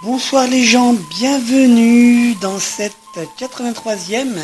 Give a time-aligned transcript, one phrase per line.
[0.00, 2.94] Bonsoir les gens, bienvenue dans cette
[3.36, 4.38] 83e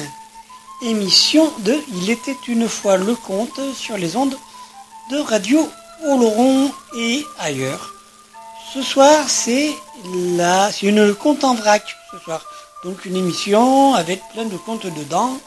[0.82, 4.36] émission de Il était une fois le conte sur les ondes
[5.12, 5.68] de Radio
[6.08, 7.94] Oloron et ailleurs.
[8.72, 9.70] Ce soir, c'est
[10.36, 12.44] la, c'est une conte en vrac ce soir.
[12.82, 15.38] Donc une émission avec plein de contes dedans,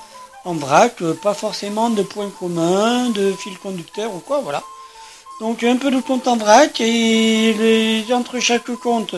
[0.46, 4.64] en vrac, pas forcément de points communs, de fil conducteur ou quoi, voilà.
[5.42, 9.18] Donc un peu de conte en vrac et entre chaque conte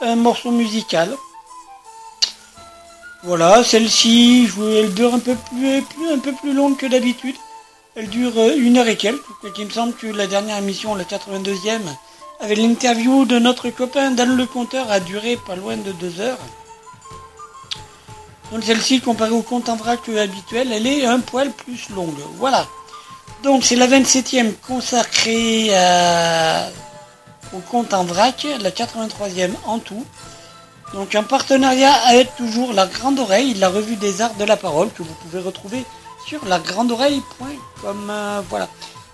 [0.00, 1.16] un morceau musical.
[3.22, 7.36] Voilà, celle-ci, elle dure un peu plus, plus, un peu plus longue que d'habitude.
[7.94, 9.20] Elle dure une heure et quelques.
[9.58, 11.80] Il me semble que la dernière émission, la 82e,
[12.40, 16.38] avec l'interview de notre copain Dan le Compteur, a duré pas loin de deux heures.
[18.52, 22.18] Donc celle-ci, comparée au compte en vrac habituel, elle est un poil plus longue.
[22.38, 22.66] Voilà.
[23.42, 26.68] Donc c'est la 27e consacrée à
[27.54, 30.04] au compte en vrac, la 83e en tout.
[30.94, 34.90] Donc un partenariat avec toujours la Grande Oreille, la revue des arts de la parole
[34.90, 35.84] que vous pouvez retrouver
[36.26, 38.10] sur lagrandeoreille.com.
[38.10, 38.68] Euh, voilà.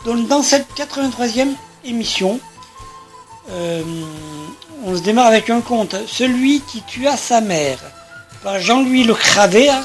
[0.05, 1.49] Donc dans cette 83e
[1.85, 2.41] émission,
[3.51, 3.83] euh,
[4.85, 7.79] on se démarre avec un conte, Celui qui tua sa mère,
[8.43, 9.85] par Jean-Louis Le Cravert,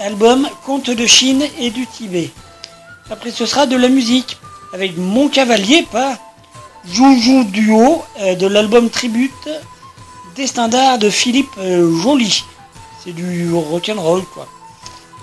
[0.00, 2.30] album Conte de Chine et du Tibet.
[3.10, 4.38] Après ce sera de la musique,
[4.74, 6.18] avec Mon Cavalier, pas
[6.92, 9.48] Joujou Duo euh, de l'album Tribute
[10.36, 12.44] des standards de Philippe euh, Joly.
[13.02, 14.48] C'est du rock'n'roll quoi.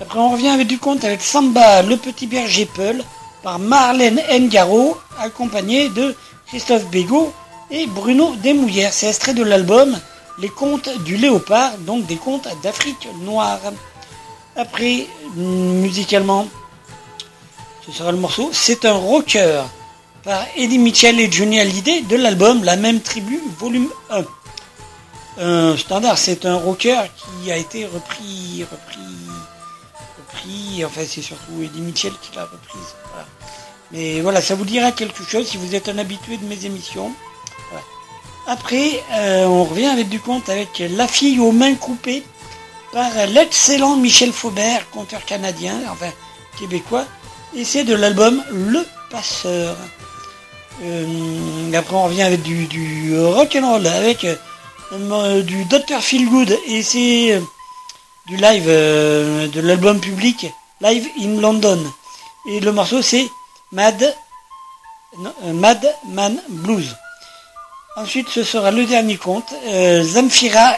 [0.02, 3.04] Après on revient avec du conte avec Samba le petit berger Peul
[3.42, 6.16] par Marlène Ngaro accompagné de
[6.48, 7.34] Christophe Bégaud
[7.72, 8.94] et Bruno Desmouillères.
[8.94, 9.98] C'est extrait de l'album
[10.40, 13.60] Les contes du léopard, donc des contes d'Afrique noire.
[14.56, 16.48] Après, musicalement,
[17.86, 18.50] ce sera le morceau.
[18.52, 19.64] C'est un rocker
[20.26, 24.24] par Eddie Mitchell et Johnny Hallyday de l'album La même tribu, volume 1.
[25.38, 29.00] Un standard, c'est un rocker qui a été repris, repris,
[30.18, 30.84] repris.
[30.84, 32.96] Enfin, c'est surtout Eddie Mitchell qui l'a reprise.
[33.92, 37.12] Mais voilà, ça vous dira quelque chose si vous êtes un habitué de mes émissions.
[38.48, 42.24] Après, euh, on revient avec du conte avec La fille aux mains coupées
[42.92, 46.12] par l'excellent Michel Faubert, conteur canadien, enfin
[46.58, 47.06] québécois.
[47.56, 49.76] Et c'est de l'album Le Passeur.
[50.84, 54.26] Euh, après, on revient avec du, du rock'n'roll, avec
[54.94, 56.02] euh, du Dr.
[56.02, 56.58] Feelgood.
[56.68, 57.42] Et c'est
[58.28, 60.48] du live de l'album public
[60.82, 61.80] Live in London.
[62.48, 63.28] Et le morceau, c'est
[63.72, 64.14] Mad,
[66.08, 66.96] Man Blues.
[67.98, 70.04] Ensuite, ce sera le dernier conte, euh,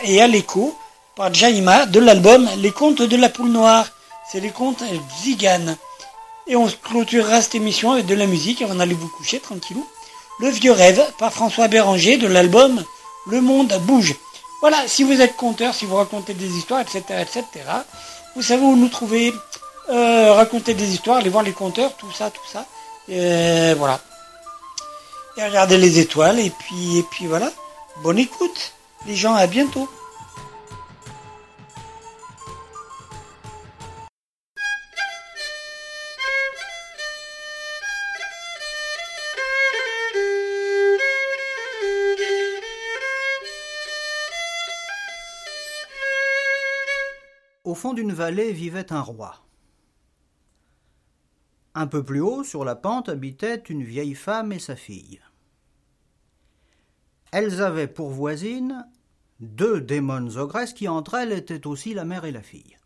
[0.04, 0.78] et Aleko,
[1.16, 3.88] par Jaima, de l'album Les contes de la poule noire.
[4.32, 4.84] C'est les contes
[5.24, 5.76] Zigan.
[6.50, 9.86] Et on clôturera cette émission avec de la musique on allait vous coucher tranquillou.
[10.40, 12.84] Le vieux rêve, par François Béranger, de l'album
[13.28, 14.16] Le monde bouge.
[14.62, 17.46] Voilà, si vous êtes conteur, si vous racontez des histoires, etc., etc.,
[18.36, 19.34] vous savez où nous trouver,
[19.90, 22.66] euh, raconter des histoires, aller voir les conteurs, tout ça, tout ça.
[23.10, 24.00] Et voilà
[25.38, 27.52] et regardez les étoiles et puis et puis voilà.
[28.04, 28.74] Bonne écoute,
[29.06, 29.88] les gens, à bientôt.
[47.78, 49.46] Fond d'une vallée vivait un roi.
[51.76, 55.22] Un peu plus haut, sur la pente, habitaient une vieille femme et sa fille.
[57.32, 58.86] Elles avaient pour voisines
[59.40, 62.78] deux démons ogresses qui entre elles étaient aussi la mère et la fille.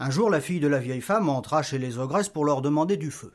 [0.00, 2.96] Un jour, la fille de la vieille femme entra chez les ogresses pour leur demander
[2.96, 3.32] du feu.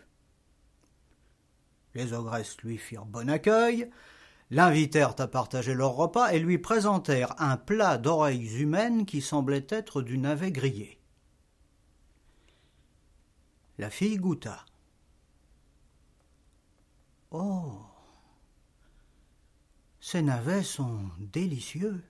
[1.93, 3.89] Les ogresses lui firent bon accueil,
[4.55, 10.01] l'invitèrent à partager leur repas et lui présentèrent un plat d'oreilles humaines qui semblait être
[10.01, 10.97] du navet grillé.
[13.77, 14.65] La fille goûta.
[17.31, 17.81] Oh
[19.99, 22.01] ces navets sont délicieux.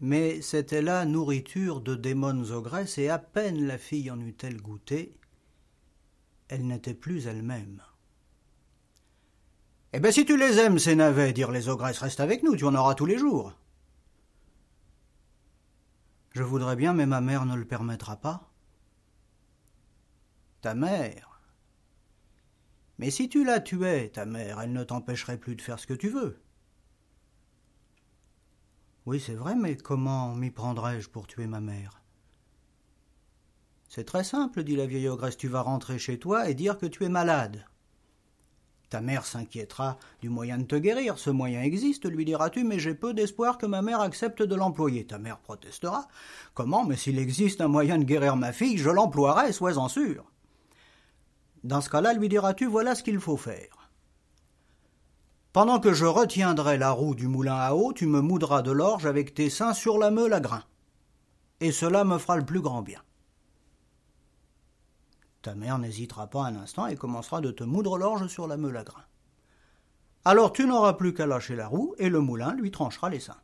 [0.00, 5.16] Mais c'était la nourriture de démons ogresses, et à peine la fille en eut-elle goûté,
[6.48, 7.82] elle n'était plus elle-même.
[9.92, 12.64] Eh bien, si tu les aimes, ces navets, dirent les ogresses, reste avec nous, tu
[12.64, 13.52] en auras tous les jours.
[16.32, 18.48] Je voudrais bien, mais ma mère ne le permettra pas.
[20.62, 21.32] Ta mère
[23.02, 25.94] mais si tu la tuais, ta mère, elle ne t'empêcherait plus de faire ce que
[25.94, 26.40] tu veux.
[29.06, 32.00] Oui, c'est vrai, mais comment m'y prendrais-je pour tuer ma mère?
[33.88, 36.86] C'est très simple, dit la vieille ogresse, tu vas rentrer chez toi et dire que
[36.86, 37.66] tu es malade.
[38.92, 41.16] Ta mère s'inquiétera du moyen de te guérir.
[41.16, 45.06] Ce moyen existe, lui diras-tu, mais j'ai peu d'espoir que ma mère accepte de l'employer.
[45.06, 46.08] Ta mère protestera.
[46.52, 46.84] Comment?
[46.84, 50.30] Mais s'il existe un moyen de guérir ma fille, je l'emploierai, sois-en sûr.
[51.64, 53.88] Dans ce cas-là, lui diras-tu voilà ce qu'il faut faire.
[55.54, 59.06] Pendant que je retiendrai la roue du moulin à eau, tu me moudras de l'orge
[59.06, 60.64] avec tes seins sur la meule à grain.
[61.60, 63.00] Et cela me fera le plus grand bien.
[65.42, 68.76] Ta mère n'hésitera pas un instant et commencera de te moudre l'orge sur la meule
[68.76, 69.04] à grain.
[70.24, 73.40] Alors tu n'auras plus qu'à lâcher la roue et le moulin lui tranchera les seins.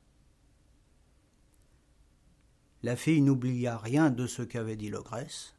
[2.84, 5.54] La fille n'oublia rien de ce qu'avait dit l'ogresse,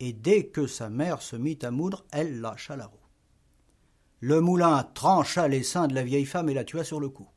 [0.00, 2.96] et dès que sa mère se mit à moudre, elle lâcha la roue.
[4.20, 7.28] Le moulin trancha les seins de la vieille femme et la tua sur le coup.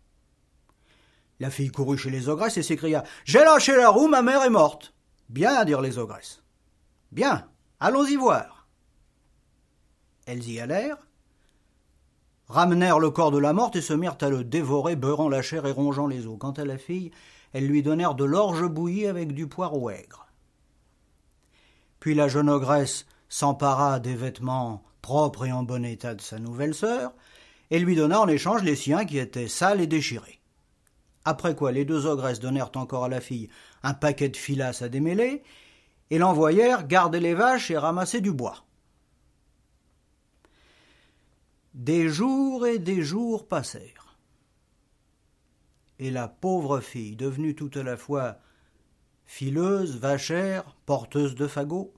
[1.41, 4.49] La fille courut chez les ogresses et s'écria J'ai lâché la roue, ma mère est
[4.49, 4.93] morte.
[5.27, 6.41] Bien, dirent les ogresses.
[7.11, 8.67] Bien, allons-y voir.
[10.25, 10.97] Elles y allèrent,
[12.47, 15.65] ramenèrent le corps de la morte et se mirent à le dévorer, beurrant la chair
[15.65, 16.37] et rongeant les os.
[16.39, 17.11] Quant à la fille,
[17.53, 20.27] elles lui donnèrent de l'orge bouillie avec du poireau aigre.
[21.99, 26.73] Puis la jeune ogresse s'empara des vêtements propres et en bon état de sa nouvelle
[26.73, 27.13] sœur,
[27.71, 30.39] et lui donna en échange les siens qui étaient sales et déchirés.
[31.25, 33.49] Après quoi les deux ogresses donnèrent encore à la fille
[33.83, 35.43] un paquet de filasse à démêler,
[36.09, 38.65] et l'envoyèrent garder les vaches et ramasser du bois.
[41.73, 44.17] Des jours et des jours passèrent.
[45.99, 48.37] Et la pauvre fille, devenue tout à la fois
[49.25, 51.93] fileuse, vachère, porteuse de fagots.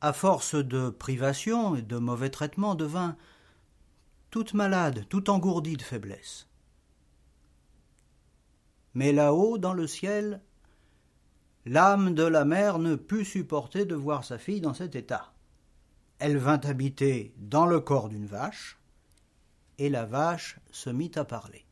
[0.00, 3.16] À force de privations et de mauvais traitements, devint
[4.30, 6.46] toute malade, toute engourdie de faiblesse.
[8.94, 10.40] Mais là-haut, dans le ciel,
[11.66, 15.32] l'âme de la mère ne put supporter de voir sa fille dans cet état.
[16.18, 18.78] Elle vint habiter dans le corps d'une vache,
[19.78, 21.64] et la vache se mit à parler.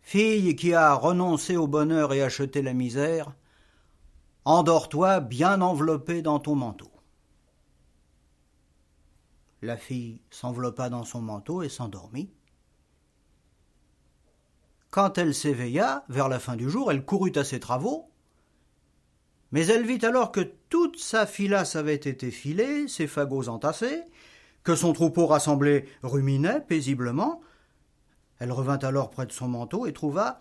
[0.00, 3.34] Fille qui a renoncé au bonheur et acheté la misère,
[4.44, 6.90] endors-toi bien enveloppée dans ton manteau.
[9.62, 12.30] La fille s'enveloppa dans son manteau et s'endormit.
[14.96, 18.08] Quand elle s'éveilla, vers la fin du jour, elle courut à ses travaux,
[19.52, 24.04] mais elle vit alors que toute sa filasse avait été filée, ses fagots entassés,
[24.62, 27.42] que son troupeau rassemblé ruminait paisiblement,
[28.38, 30.40] elle revint alors près de son manteau et trouva,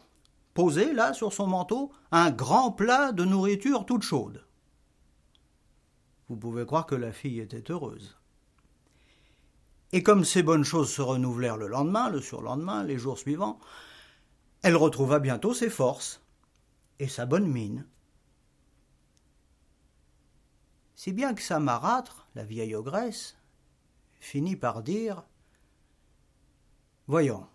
[0.54, 4.46] posé là sur son manteau, un grand plat de nourriture toute chaude.
[6.30, 8.18] Vous pouvez croire que la fille était heureuse.
[9.92, 13.60] Et comme ces bonnes choses se renouvelèrent le lendemain, le surlendemain, les jours suivants,
[14.66, 16.24] elle retrouva bientôt ses forces
[16.98, 17.86] et sa bonne mine.
[20.96, 23.38] Si bien que sa marâtre, la vieille ogresse,
[24.20, 25.24] finit par dire
[27.06, 27.46] Voyons,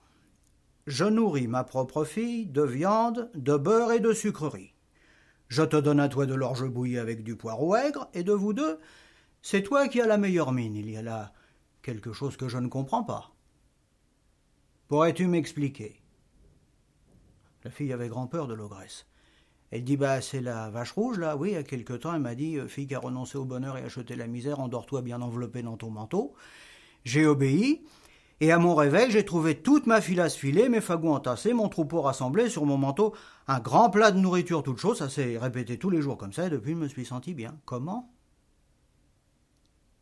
[0.87, 4.73] je nourris ma propre fille de viande, de beurre et de sucreries.
[5.49, 8.53] Je te donne à toi de l'orge bouillie avec du poireau aigre, et de vous
[8.53, 8.79] deux,
[9.43, 10.77] c'est toi qui as la meilleure mine.
[10.77, 11.33] Il y a là
[11.83, 13.33] quelque chose que je ne comprends pas.
[14.87, 16.00] Pourrais-tu m'expliquer?
[17.65, 19.07] La fille avait grand peur de l'ogresse.
[19.71, 21.37] Elle dit Bah, c'est la vache rouge, là.
[21.37, 23.77] Oui, il y a quelque temps, elle m'a dit Fille qui a renoncé au bonheur
[23.77, 26.35] et acheté la misère, endors-toi bien enveloppé dans ton manteau.
[27.05, 27.83] J'ai obéi,
[28.43, 32.01] et à mon réveil, j'ai trouvé toute ma filasse filée, mes fagots entassés, mon troupeau
[32.01, 33.15] rassemblé sur mon manteau,
[33.47, 36.47] un grand plat de nourriture toute chose, ça s'est répété tous les jours comme ça,
[36.47, 37.59] et depuis je me suis senti bien.
[37.67, 38.11] Comment?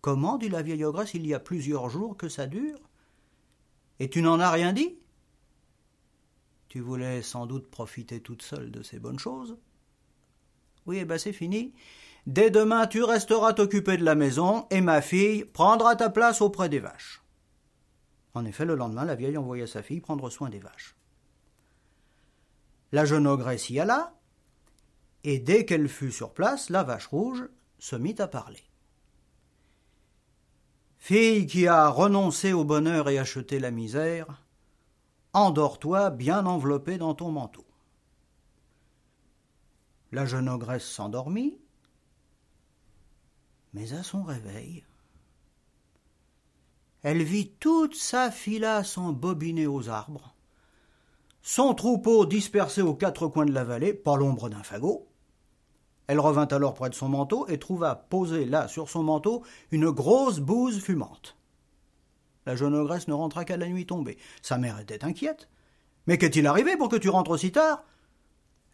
[0.01, 2.79] Comment, dit la vieille ogresse, il y a plusieurs jours que ça dure?
[3.99, 4.97] Et tu n'en as rien dit?
[6.69, 9.57] Tu voulais sans doute profiter toute seule de ces bonnes choses
[10.87, 11.73] Oui, eh ben c'est fini.
[12.27, 16.69] Dès demain, tu resteras t'occuper de la maison, et ma fille prendra ta place auprès
[16.69, 17.23] des vaches.
[18.35, 20.95] En effet, le lendemain, la vieille envoya sa fille prendre soin des vaches.
[22.93, 24.15] La jeune ogresse y alla,
[25.25, 27.49] et dès qu'elle fut sur place, la vache rouge
[27.79, 28.63] se mit à parler.
[30.99, 34.27] Fille qui a renoncé au bonheur et acheté la misère,
[35.33, 37.65] endors-toi bien enveloppée dans ton manteau.
[40.13, 41.59] La jeune ogresse s'endormit,
[43.75, 44.85] mais à son réveil,
[47.03, 50.35] elle vit toute sa filasse embobinée aux arbres,
[51.51, 55.09] son troupeau dispersé aux quatre coins de la vallée, pas l'ombre d'un fagot.
[56.07, 59.91] Elle revint alors près de son manteau et trouva posée là sur son manteau une
[59.91, 61.38] grosse bouse fumante.
[62.49, 64.17] La jeune ogresse ne rentra qu'à la nuit tombée.
[64.41, 65.51] Sa mère était inquiète.
[66.07, 67.85] Mais qu'est-il arrivé pour que tu rentres si tard?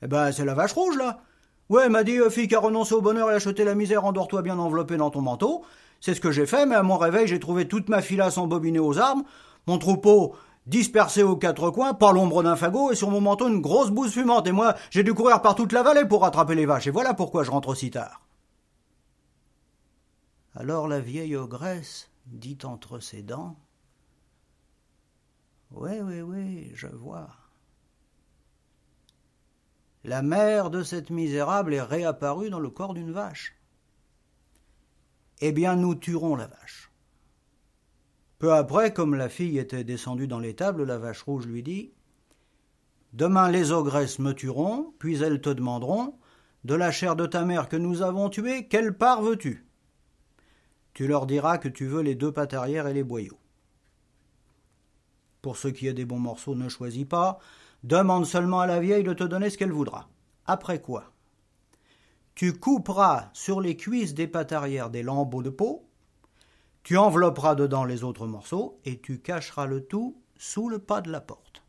[0.00, 1.18] Eh ben, c'est la vache rouge, là.
[1.68, 4.42] Ouais, m'a dit, euh, fille qui a renoncé au bonheur et acheté la misère, endors-toi
[4.42, 5.64] bien enveloppée dans ton manteau.
[6.00, 8.78] C'est ce que j'ai fait, mais à mon réveil, j'ai trouvé toute ma filasse embobinée
[8.78, 9.24] aux arbres,
[9.66, 13.60] mon troupeau dispersé aux quatre coins, pas l'ombre d'un fagot, et sur mon manteau une
[13.60, 16.64] grosse bouse fumante, et moi, j'ai dû courir par toute la vallée pour rattraper les
[16.64, 18.20] vaches, et voilà pourquoi je rentre aussi tard.
[20.54, 23.58] Alors la vieille ogresse dit entre ses dents
[25.70, 27.30] Oui, oui, oui, je vois.
[30.04, 33.56] La mère de cette misérable est réapparue dans le corps d'une vache
[35.40, 36.90] eh bien nous tuerons la vache.
[38.38, 41.92] Peu après, comme la fille était descendue dans l'étable, la vache rouge lui dit
[43.12, 46.18] Demain les ogresses me tueront, puis elles te demanderont
[46.64, 49.63] De la chair de ta mère que nous avons tuée, quelle part veux-tu?
[50.94, 53.38] Tu leur diras que tu veux les deux pattes arrière et les boyaux.
[55.42, 57.38] Pour ce qui est des bons morceaux, ne choisis pas,
[57.82, 60.08] demande seulement à la vieille de te donner ce qu'elle voudra.
[60.46, 61.14] Après quoi
[62.34, 65.88] tu couperas sur les cuisses des pattes arrière des lambeaux de peau,
[66.82, 71.10] tu envelopperas dedans les autres morceaux et tu cacheras le tout sous le pas de
[71.10, 71.62] la porte.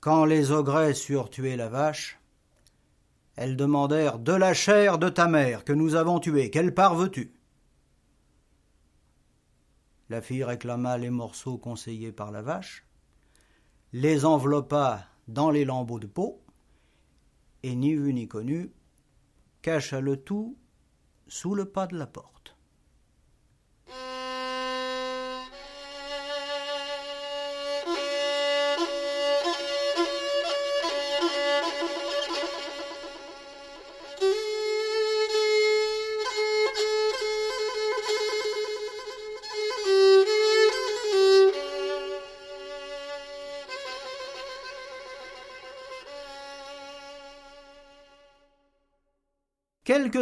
[0.00, 2.18] Quand les ogresses eurent tué la vache,
[3.36, 7.34] elles demandèrent de la chair de ta mère que nous avons tuée, quelle part veux-tu?
[10.08, 12.86] La fille réclama les morceaux conseillés par la vache,
[13.92, 16.42] les enveloppa dans les lambeaux de peau,
[17.62, 18.72] et ni vu ni connu,
[19.62, 20.58] cacha le tout
[21.28, 22.31] sous le pas de la porte.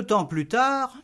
[0.07, 0.97] Temps plus tard,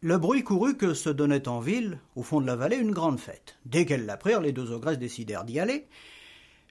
[0.00, 3.20] Le bruit courut que se donnait en ville, au fond de la vallée, une grande
[3.20, 3.58] fête.
[3.66, 5.88] Dès qu'elles l'apprirent, les deux ogresses décidèrent d'y aller.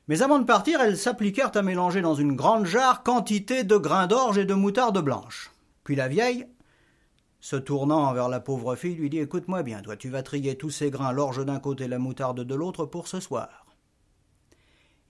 [0.07, 4.07] Mais avant de partir, elles s'appliquèrent à mélanger dans une grande jarre quantité de grains
[4.07, 5.51] d'orge et de moutarde blanche.
[5.83, 6.47] Puis la vieille,
[7.39, 10.71] se tournant vers la pauvre fille, lui dit Écoute-moi bien, toi, tu vas trier tous
[10.71, 13.67] ces grains, l'orge d'un côté, la moutarde de l'autre, pour ce soir.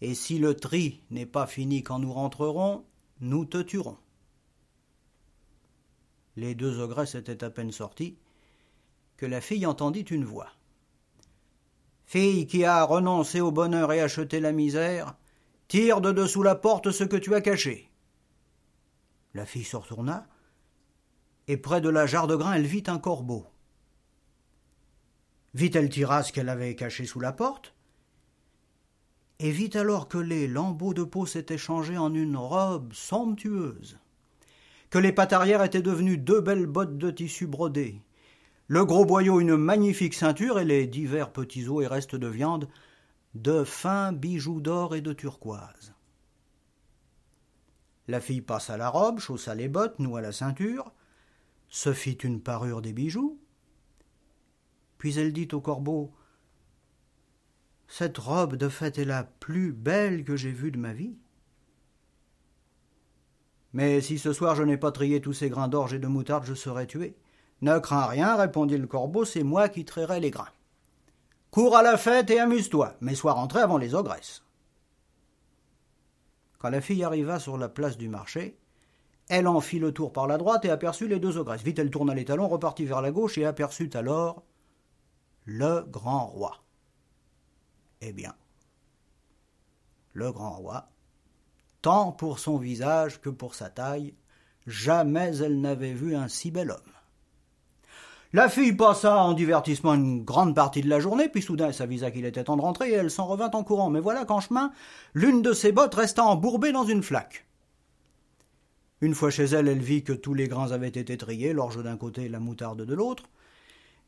[0.02, 2.84] Et si le tri n'est pas fini quand nous rentrerons,
[3.22, 3.98] nous te tuerons.
[6.36, 8.18] Les deux ogresses étaient à peine sorties
[9.18, 10.50] que la fille entendit une voix.
[12.06, 15.16] Fille qui a renoncé au bonheur et acheté la misère,
[15.68, 17.92] tire de dessous la porte ce que tu as caché.
[19.34, 20.26] La fille se retourna,
[21.48, 23.46] et près de la jarre de grain elle vit un corbeau.
[25.54, 27.74] Vite elle tira ce qu'elle avait caché sous la porte,
[29.40, 34.00] et vit alors que les lambeaux de peau s'étaient changés en une robe somptueuse
[34.90, 38.02] que les pattes arrière étaient devenues deux belles bottes de tissu brodé,
[38.68, 42.70] le gros boyau une magnifique ceinture et les divers petits os et restes de viande
[43.34, 45.94] de fins bijoux d'or et de turquoise.
[48.08, 50.92] La fille passa la robe, chaussa les bottes, noua la ceinture,
[51.68, 53.40] se fit une parure des bijoux,
[55.00, 56.12] puis elle dit au corbeau
[57.88, 61.18] Cette robe de fête est la plus belle que j'ai vue de ma vie.
[63.74, 66.46] Mais si ce soir je n'ai pas trié tous ces grains d'orge et de moutarde,
[66.46, 67.16] je serai tué.
[67.62, 70.50] Ne crains rien, répondit le corbeau, c'est moi qui trairai les grains.
[71.52, 74.44] Cours à la fête et amuse-toi, mais sois rentré avant les ogresses.
[76.60, 78.58] Quand la fille arriva sur la place du marché,
[79.30, 81.64] elle en fit le tour par la droite et aperçut les deux ogresses.
[81.64, 84.44] Vite elle tourna les talons, repartit vers la gauche et aperçut alors
[85.46, 86.58] le grand roi.
[88.02, 88.34] Eh bien,
[90.14, 90.90] le grand roi
[91.82, 94.14] tant pour son visage que pour sa taille,
[94.68, 96.80] jamais elle n'avait vu un si bel homme.
[98.32, 102.12] La fille passa en divertissement une grande partie de la journée, puis soudain elle s'avisa
[102.12, 103.90] qu'il était temps de rentrer et elle s'en revint en courant.
[103.90, 104.72] Mais voilà qu'en chemin,
[105.16, 107.48] l'une de ses bottes resta embourbée dans une flaque.
[109.02, 111.98] Une fois chez elle, elle vit que tous les grains avaient été triés, l'orge d'un
[111.98, 113.24] côté et la moutarde de l'autre.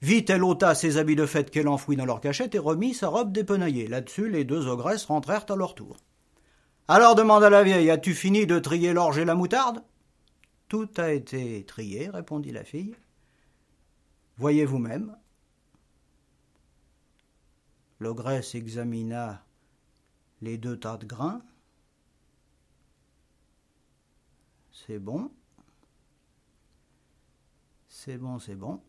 [0.04, 3.08] Vite, elle ôta ses habits de fête qu'elle enfouit dans leur cachette et remit sa
[3.08, 3.88] robe dépenaillée.
[3.88, 5.98] Là-dessus, les deux ogresses rentrèrent à leur tour.
[6.94, 9.82] Alors demanda la vieille, as-tu fini de trier l'orge et la moutarde?
[10.68, 12.98] Tout a été trié, répondit la fille.
[14.36, 15.18] Voyez vous-même.
[18.02, 19.42] L'ogresse examina
[20.42, 21.42] les deux tas de grains.
[24.74, 25.32] C'est bon.
[27.88, 28.82] C'est bon, c'est bon.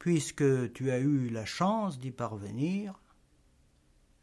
[0.00, 3.00] Puisque tu as eu la chance d'y parvenir,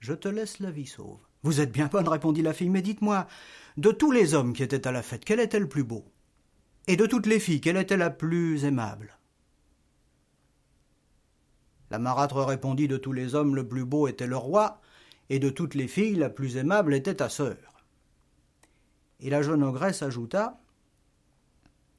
[0.01, 1.19] je te laisse la vie sauve.
[1.43, 3.27] Vous êtes bien bonne, répondit la fille, mais dites-moi,
[3.77, 6.03] de tous les hommes qui étaient à la fête, quel était le plus beau?
[6.87, 9.17] Et de toutes les filles, quelle était la plus aimable?
[11.91, 14.81] La marâtre répondit De tous les hommes, le plus beau était le roi,
[15.29, 17.57] et de toutes les filles, la plus aimable était ta sœur.
[19.19, 20.59] Et la jeune ogresse ajouta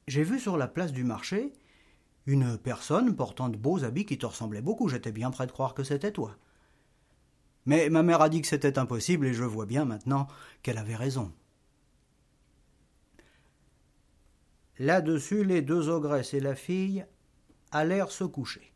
[0.08, 1.52] J'ai vu sur la place du marché
[2.26, 4.88] une personne portant de beaux habits qui te ressemblaient beaucoup.
[4.88, 6.36] J'étais bien près de croire que c'était toi.
[7.64, 10.26] Mais ma mère a dit que c'était impossible et je vois bien maintenant
[10.62, 11.32] qu'elle avait raison.
[14.78, 17.06] Là-dessus, les deux ogresses et la fille
[17.70, 18.71] allèrent se coucher.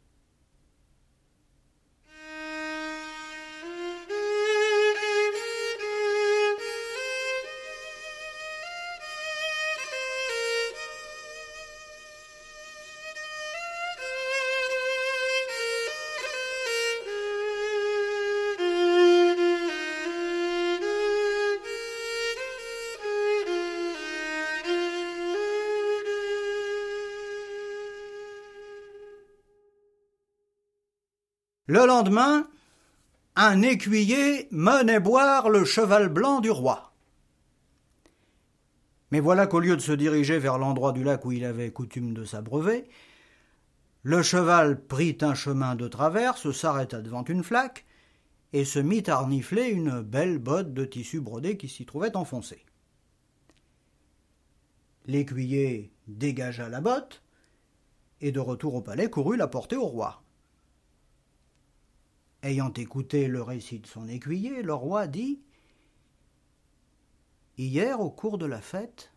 [31.77, 32.49] Le lendemain,
[33.35, 36.95] un écuyer menait boire le cheval blanc du roi.
[39.11, 42.15] Mais voilà qu'au lieu de se diriger vers l'endroit du lac où il avait coutume
[42.15, 42.89] de s'abreuver,
[44.05, 47.85] le cheval prit un chemin de traverse, s'arrêta devant une flaque,
[48.55, 52.65] et se mit à renifler une belle botte de tissu brodé qui s'y trouvait enfoncée.
[55.05, 57.23] L'écuyer dégagea la botte,
[58.23, 60.23] et de retour au palais courut la porter au roi.
[62.47, 65.41] Ayant écouté le récit de son écuyer, le roi dit
[67.59, 69.13] Hier, au cours de la fête,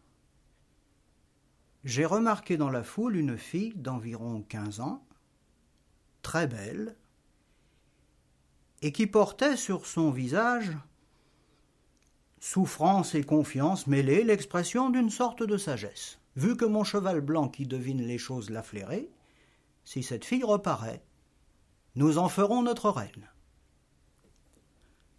[1.84, 5.06] j'ai remarqué dans la foule une fille d'environ quinze ans,
[6.24, 6.96] très belle,
[8.82, 10.76] et qui portait sur son visage
[12.40, 16.18] souffrance et confiance mêlées l'expression d'une sorte de sagesse.
[16.36, 19.08] vu que mon cheval blanc qui devine les choses l'a flairé,
[19.86, 21.04] si cette fille reparaît,
[21.96, 23.30] nous en ferons notre reine.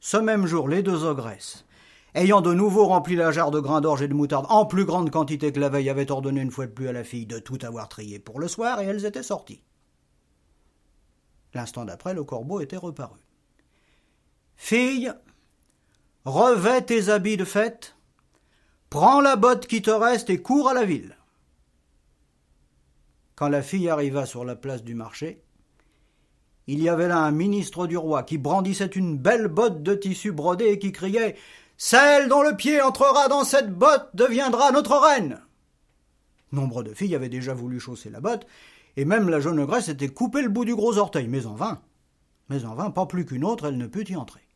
[0.01, 1.67] Ce même jour, les deux ogresses,
[2.15, 5.11] ayant de nouveau rempli la jarre de grains d'orge et de moutarde en plus grande
[5.11, 7.59] quantité que la veille, avaient ordonné une fois de plus à la fille de tout
[7.63, 9.63] avoir trié pour le soir, et elles étaient sorties.
[11.53, 13.19] L'instant d'après, le corbeau était reparu.
[14.57, 15.13] Fille,
[16.25, 17.97] revêt tes habits de fête,
[18.89, 21.17] prends la botte qui te reste et cours à la ville.
[23.35, 25.43] Quand la fille arriva sur la place du marché,
[26.73, 30.31] il y avait là un ministre du roi qui brandissait une belle botte de tissu
[30.31, 31.35] brodé et qui criait
[31.77, 35.41] Celle dont le pied entrera dans cette botte deviendra notre reine.
[36.53, 38.47] Nombre de filles avaient déjà voulu chausser la botte,
[38.97, 41.81] et même la jeune ogresse était coupée le bout du gros orteil, mais en vain.
[42.51, 44.47] Mais en vain, pas plus qu'une autre, elle ne put y entrer.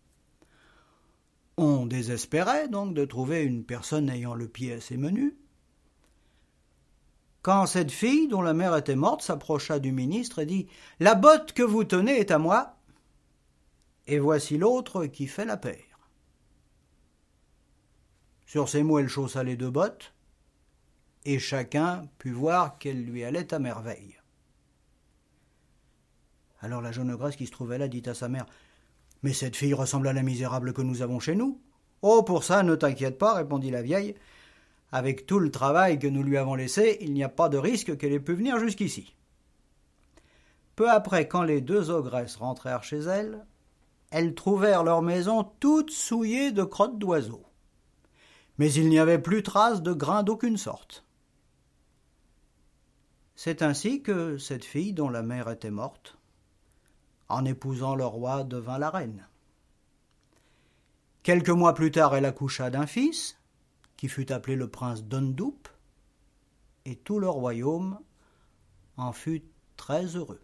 [1.57, 5.37] On désespérait donc de trouver une personne ayant le pied assez menu.
[7.44, 10.66] Quand cette fille, dont la mère était morte, s'approcha du ministre et dit
[10.98, 12.78] La botte que vous tenez est à moi,
[14.07, 16.09] et voici l'autre qui fait la paire.
[18.46, 20.14] Sur ces mots, elle chaussa les deux bottes,
[21.26, 24.18] et chacun put voir qu'elle lui allait à merveille.
[26.62, 28.46] Alors la jeune ogresse qui se trouvait là dit à sa mère
[29.22, 31.59] mais cette fille ressemble à la misérable que nous avons chez nous.
[32.02, 34.14] Oh, pour ça, ne t'inquiète pas, répondit la vieille.
[34.94, 37.98] Avec tout le travail que nous lui avons laissé, il n'y a pas de risque
[37.98, 39.16] qu'elle ait pu venir jusqu'ici.
[40.76, 43.44] Peu après, quand les deux ogresses rentrèrent chez elles,
[44.12, 47.42] elles trouvèrent leur maison toute souillée de crottes d'oiseaux.
[48.59, 51.04] Mais il n'y avait plus trace de grains d'aucune sorte.
[53.35, 56.18] C'est ainsi que cette fille, dont la mère était morte,
[57.28, 59.26] en épousant le roi, devint la reine.
[61.24, 63.37] Quelques mois plus tard, elle accoucha d'un fils,
[64.09, 65.59] fut appelé le prince d'Ondoup,
[66.85, 67.99] et tout le royaume
[68.97, 69.45] en fut
[69.77, 70.43] très heureux.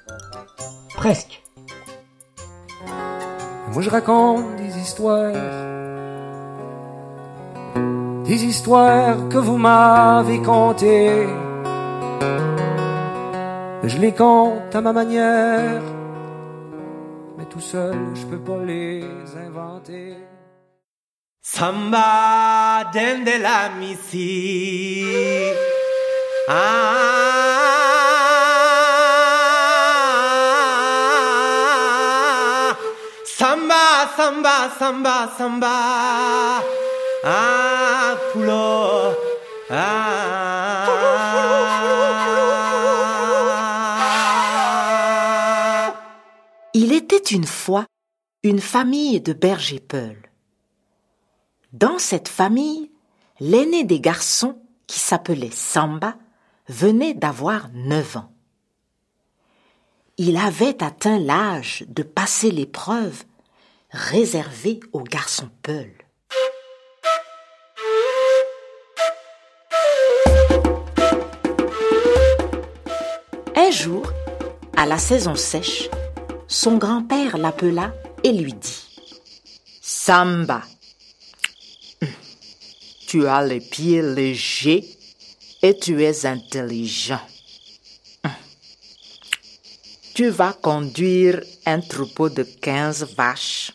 [1.01, 1.41] presque.
[3.73, 5.33] Moi je raconte des histoires,
[8.29, 11.27] des histoires que vous m'avez contées.
[13.91, 15.81] Je les compte à ma manière,
[17.35, 19.03] mais tout seul je peux pas les
[19.47, 20.17] inventer.
[21.41, 25.03] Samba de la misi.
[26.47, 27.30] Ah,
[33.71, 36.61] samba, samba, samba, samba.
[37.23, 38.17] Ah.
[39.69, 40.17] Ah.
[46.73, 47.85] Il était une fois
[48.43, 50.29] une famille de bergers peuls.
[51.73, 52.91] Dans cette famille,
[53.39, 54.57] l'aîné des garçons,
[54.87, 56.17] qui s'appelait Samba,
[56.67, 58.33] venait d'avoir neuf ans.
[60.17, 63.23] Il avait atteint l'âge de passer l'épreuve
[63.91, 65.93] réservée aux garçons peuls.
[73.55, 74.11] Un jour,
[74.77, 75.89] à la saison sèche,
[76.47, 78.99] son grand-père l'appela et lui dit
[79.81, 80.63] Samba,
[83.07, 84.85] tu as les pieds légers
[85.61, 87.21] et tu es intelligent.
[90.13, 93.71] Tu vas conduire un troupeau de 15 vaches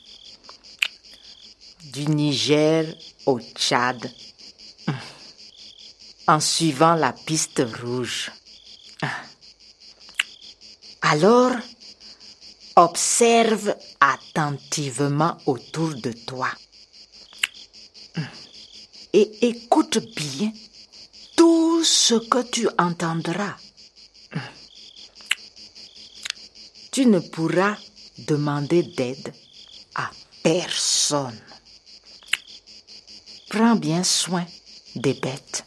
[1.97, 4.13] du Niger au Tchad
[6.29, 8.31] en suivant la piste rouge.
[11.01, 11.53] Alors,
[12.77, 16.51] observe attentivement autour de toi
[19.15, 20.53] et écoute bien
[21.35, 23.57] tout ce que tu entendras.
[26.91, 27.77] Tu ne pourras
[28.19, 29.33] demander d'aide
[29.95, 30.11] à
[30.43, 31.41] personne.
[33.57, 34.45] Prends bien soin
[34.97, 35.65] des bêtes.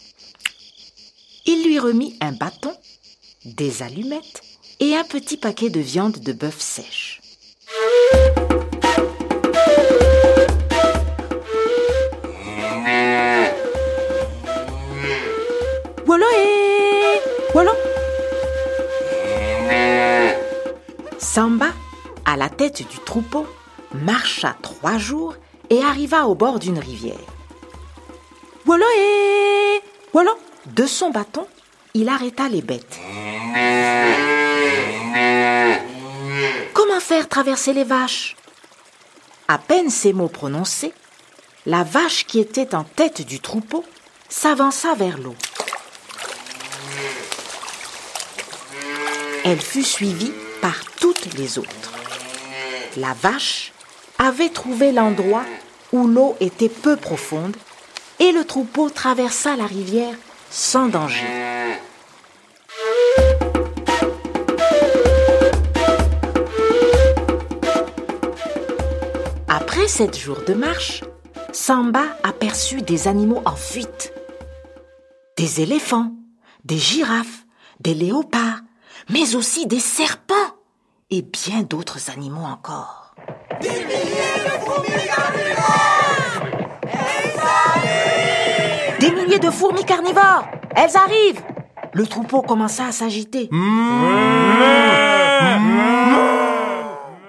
[1.47, 2.71] Il lui remit un bâton,
[3.45, 4.43] des allumettes
[4.79, 7.19] et un petit paquet de viande de bœuf sèche.
[17.53, 17.71] Voilà.
[21.17, 21.73] Samba,
[22.23, 23.47] à la tête du troupeau,
[23.95, 25.33] marcha trois jours
[25.71, 27.38] et arriva au bord d'une rivière.
[28.69, 29.81] Voilà et
[30.13, 30.35] voilà.
[30.67, 31.47] De son bâton,
[31.95, 32.99] il arrêta les bêtes.
[36.75, 38.35] Comment faire traverser les vaches?
[39.47, 40.93] À peine ces mots prononcés,
[41.65, 43.83] la vache qui était en tête du troupeau
[44.29, 45.35] s'avança vers l'eau.
[49.45, 51.93] Elle fut suivie par toutes les autres.
[52.97, 53.73] La vache
[54.19, 55.45] avait trouvé l'endroit
[55.91, 57.57] où l'eau était peu profonde
[58.19, 60.15] et le troupeau traversa la rivière
[60.49, 61.25] sans danger.
[69.47, 71.03] Après sept jours de marche,
[71.51, 74.13] Samba aperçut des animaux en fuite.
[75.37, 76.11] Des éléphants,
[76.65, 77.45] des girafes,
[77.79, 78.59] des léopards,
[79.09, 80.35] mais aussi des serpents
[81.09, 83.15] et bien d'autres animaux encore.
[83.61, 85.48] Des milliers de
[89.51, 91.41] fourmis carnivores Elles arrivent
[91.93, 93.49] Le troupeau commença à s'agiter.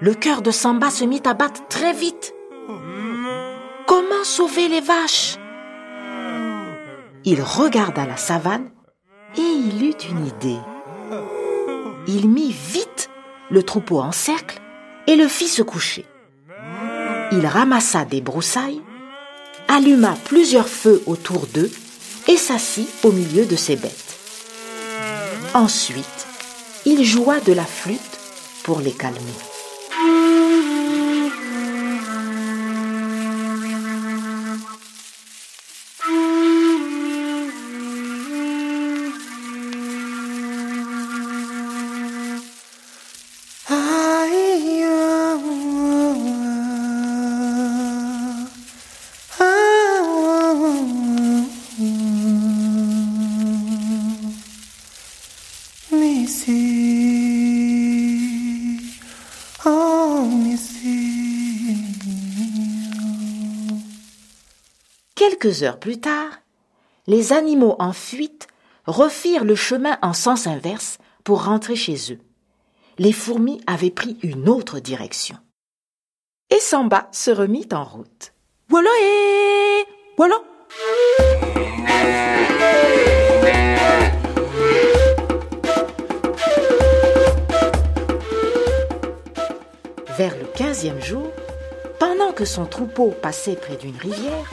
[0.01, 2.35] Le cœur de Samba se mit à battre très vite.
[3.87, 5.37] Comment sauver les vaches?
[7.25, 8.71] Il regarda la savane
[9.37, 10.59] et il eut une idée.
[12.07, 13.11] Il mit vite
[13.51, 14.59] le troupeau en cercle
[15.07, 16.07] et le fit se coucher.
[17.33, 18.81] Il ramassa des broussailles,
[19.69, 21.71] alluma plusieurs feux autour d'eux
[22.31, 24.15] et s'assit au milieu de ses bêtes.
[25.53, 26.07] Ensuite,
[26.87, 27.99] il joua de la flûte
[28.63, 29.19] pour les calmer.
[65.51, 66.31] Heures plus tard,
[67.09, 68.47] les animaux en fuite
[68.87, 72.21] refirent le chemin en sens inverse pour rentrer chez eux.
[72.99, 75.37] Les fourmis avaient pris une autre direction.
[76.51, 78.33] Et Samba se remit en route.
[78.69, 79.85] Voilà et
[80.17, 80.37] voilà.
[90.17, 91.27] Vers le quinzième jour,
[91.99, 94.49] pendant que son troupeau passait près d'une rivière,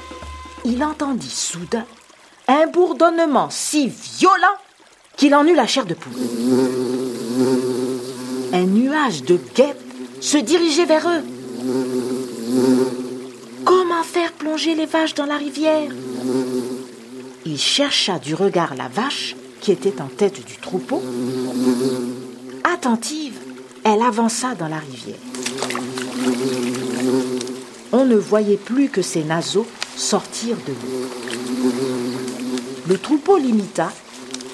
[0.68, 1.86] il entendit soudain
[2.50, 4.58] un bourdonnement si violent
[5.16, 6.14] qu'il en eut la chair de poule.
[8.54, 9.78] Un nuage de guêpes
[10.20, 11.24] se dirigeait vers eux.
[13.66, 15.90] Comment faire plonger les vaches dans la rivière?
[17.46, 21.02] Il chercha du regard la vache qui était en tête du troupeau.
[22.64, 23.40] Attentive,
[23.84, 25.16] elle avança dans la rivière.
[27.94, 31.74] On ne voyait plus que ses naseaux sortir de l'eau.
[32.88, 33.92] Le troupeau l'imita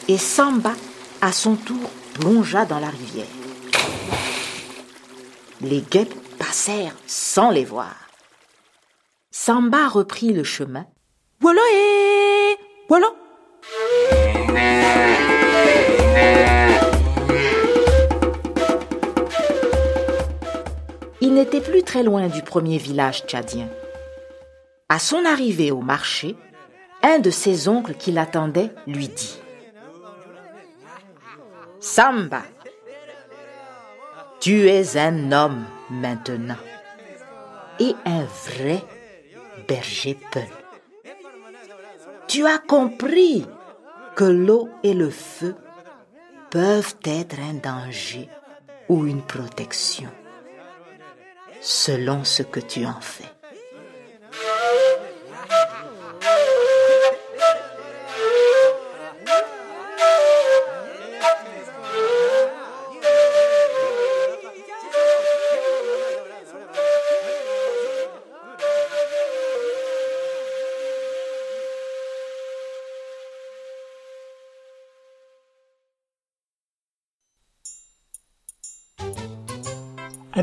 [0.07, 0.73] et Samba,
[1.21, 3.27] à son tour, plongea dans la rivière.
[5.61, 7.93] Les guêpes passèrent sans les voir.
[9.31, 10.85] Samba reprit le chemin.
[11.41, 13.07] Voilà et voilà.
[21.19, 23.67] Il n'était plus très loin du premier village tchadien.
[24.93, 26.35] À son arrivée au marché,
[27.01, 29.39] un de ses oncles qui l'attendait lui dit
[31.79, 32.43] Samba,
[34.39, 36.59] tu es un homme maintenant
[37.79, 38.83] et un vrai
[39.67, 40.43] berger peul.
[42.27, 43.47] Tu as compris
[44.15, 45.55] que l'eau et le feu
[46.51, 48.29] peuvent être un danger
[48.89, 50.11] ou une protection
[51.61, 53.32] selon ce que tu en fais.
[54.33, 54.92] Thank you.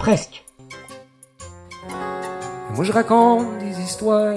[0.00, 0.42] Presque.
[2.74, 4.34] Moi je raconte des histoires,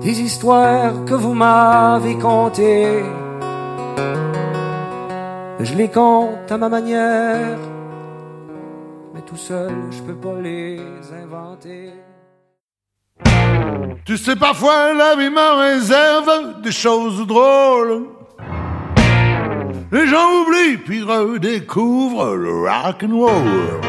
[0.00, 3.04] des histoires que vous m'avez contées.
[5.60, 7.58] Je les compte à ma manière,
[9.14, 10.80] mais tout seul je peux pas les
[11.22, 11.92] inventer.
[14.04, 18.08] Tu sais, parfois la vie me réserve des choses drôles.
[19.94, 23.80] Les gens oublient puis redécouvrent le rock and roll.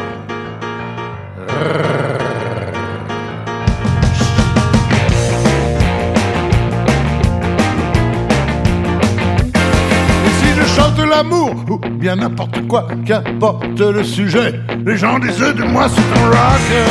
[11.08, 14.60] L'amour ou bien n'importe quoi, qu'importe le sujet.
[14.84, 16.90] Les gens disent de moi c'est un rocker.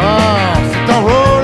[0.00, 1.43] Ah, c'est un roller.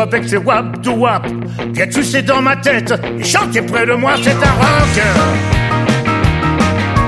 [0.00, 1.26] Avec ses wap do wap.
[1.72, 5.02] Viens sais dans ma tête Et chanter près de moi c'est un rocker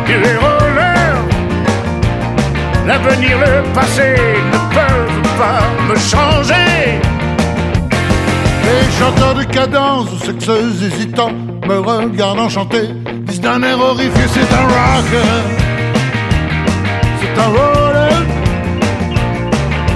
[0.08, 0.74] Et les rollers
[2.86, 4.14] L'avenir, le passé
[4.52, 7.00] ne peuvent pas me changer.
[8.62, 11.32] Les chanteurs de cadence ou sexeuses hésitants
[11.66, 12.88] me regardant chanter
[13.22, 15.28] disent d'un air horrifié c'est un rocker.
[17.20, 18.03] C'est un roller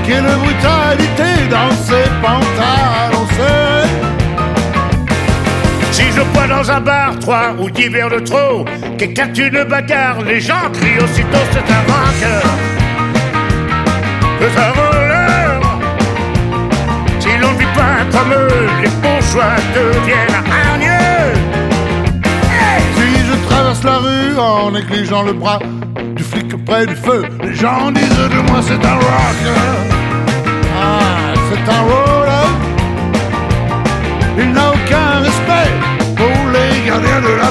[0.08, 3.18] Quelle brutalité dans ses pantalons.
[5.92, 8.64] Si je bois dans un bar trois ou dix verres de trop
[8.96, 12.46] Quelqu'un tue une bagarre Les gens crient aussitôt c'est un rocker
[14.40, 15.60] C'est un roller
[17.18, 21.34] Si l'on ne vit pas comme eux Les bourgeois deviennent hargneux
[22.96, 25.58] Si je traverse la rue en négligeant le bras
[26.14, 29.97] du flic près du feu, les gens disent de moi c'est un rocker.
[31.88, 32.48] Roller.
[34.38, 35.70] Il n'a aucun respect
[36.16, 37.48] pour les gardiens de la.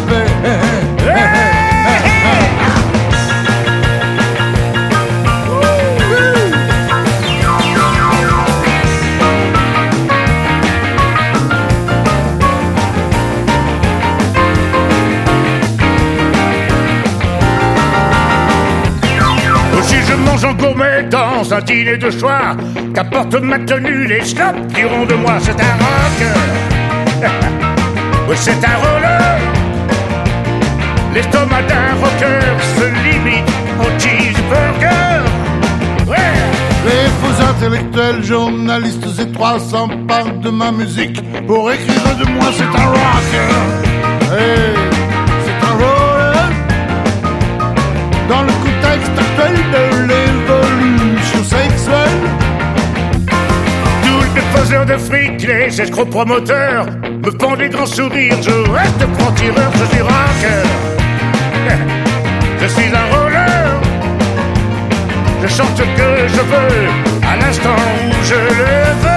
[20.07, 22.55] Je mange en gourmet dans un dîner de choix,
[22.93, 25.77] qu'apporte ma tenue, les snobs diront de moi c'est un.
[28.29, 29.37] Oui, c'est un roller.
[31.13, 32.41] L'estomac d'un rocker
[32.75, 33.49] se limite
[33.79, 35.23] au cheeseburger.
[36.05, 36.35] Ouais.
[36.85, 42.87] Les faux intellectuels, journalistes 300 parlent de ma musique pour écrire de moi c'est un
[42.97, 43.53] rocker.
[44.33, 44.75] Hey,
[45.45, 46.49] c'est un roller.
[48.27, 49.96] Dans le contexte actuel de
[54.69, 56.85] Les de fric, les escrocs promoteurs
[57.23, 58.35] me font des grands sourires.
[58.41, 60.67] Je reste franc-tireur, je suis rocker.
[62.59, 63.81] Je suis un roller.
[65.41, 66.89] Je chante ce que je veux
[67.25, 67.75] à l'instant
[68.09, 69.16] où je le veux.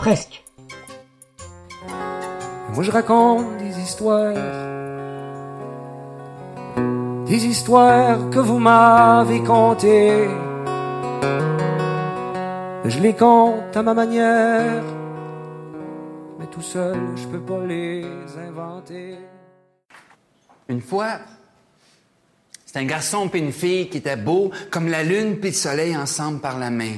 [0.00, 0.42] presque.
[2.74, 4.34] Moi je raconte des histoires,
[7.26, 10.26] des histoires que vous m'avez contées.
[12.86, 14.82] Je les compte à ma manière,
[16.38, 18.02] mais tout seul je peux pas les
[18.48, 19.18] inventer.
[20.68, 21.18] Une fois,
[22.64, 25.96] C'est un garçon puis une fille qui étaient beaux comme la lune puis le soleil
[25.96, 26.94] ensemble par la main.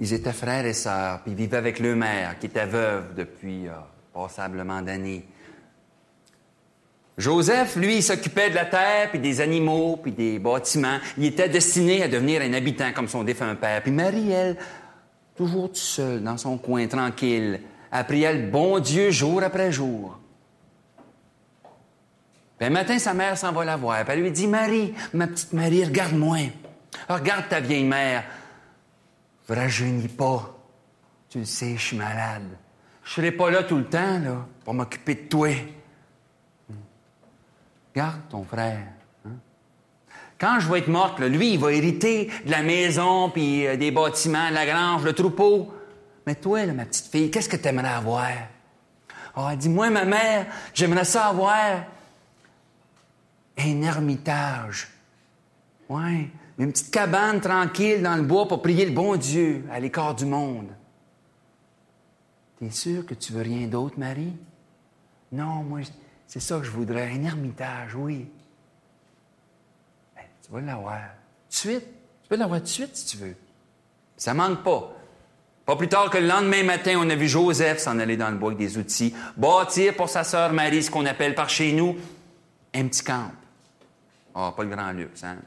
[0.00, 3.68] Ils étaient frères et sœurs, puis ils vivaient avec leur mère, qui était veuve depuis
[3.68, 3.72] euh,
[4.12, 5.24] passablement d'années.
[7.16, 10.98] Joseph, lui, s'occupait de la terre, puis des animaux, puis des bâtiments.
[11.16, 13.82] Il était destiné à devenir un habitant comme son défunt père.
[13.82, 14.56] Puis Marie, elle,
[15.36, 17.60] toujours toute seule, dans son coin, tranquille,
[17.92, 20.18] a prié le bon Dieu jour après jour.
[22.58, 24.04] Puis un matin, sa mère s'en va la voir.
[24.04, 26.38] Puis elle lui dit, Marie, ma petite Marie, regarde-moi.
[27.08, 28.24] Regarde ta vieille mère.
[29.48, 30.54] Rajeunis pas.
[31.28, 32.48] Tu le sais, je suis malade.
[33.04, 35.50] Je serai pas là tout le temps, là, pour m'occuper de toi.
[37.94, 38.86] Garde ton frère.
[39.26, 39.30] hein.
[40.38, 43.76] Quand je vais être morte, là, lui, il va hériter de la maison, puis euh,
[43.76, 45.72] des bâtiments, la grange, le troupeau.
[46.26, 48.30] Mais toi, là, ma petite fille, qu'est-ce que tu aimerais avoir?
[49.36, 51.84] Ah, elle dit, moi, ma mère, j'aimerais ça avoir
[53.58, 54.88] un ermitage.
[55.88, 60.14] Ouais, une petite cabane tranquille dans le bois pour prier le bon Dieu à l'écart
[60.14, 60.68] du monde.
[62.58, 64.32] T'es sûr que tu veux rien d'autre, Marie?
[65.32, 65.80] Non, moi,
[66.26, 68.28] c'est ça que je voudrais, un ermitage, oui.
[70.14, 71.00] Ben, tu vas l'avoir.
[71.00, 71.86] Tout de suite.
[72.22, 73.36] Tu peux l'avoir tout de suite si tu veux.
[74.16, 74.92] Ça manque pas.
[75.66, 78.36] Pas plus tard que le lendemain matin, on a vu Joseph s'en aller dans le
[78.36, 81.96] bois avec des outils, bâtir pour sa sœur Marie ce qu'on appelle par chez nous
[82.74, 83.30] un petit camp.
[84.34, 85.38] Ah, pas le grand luxe, hein?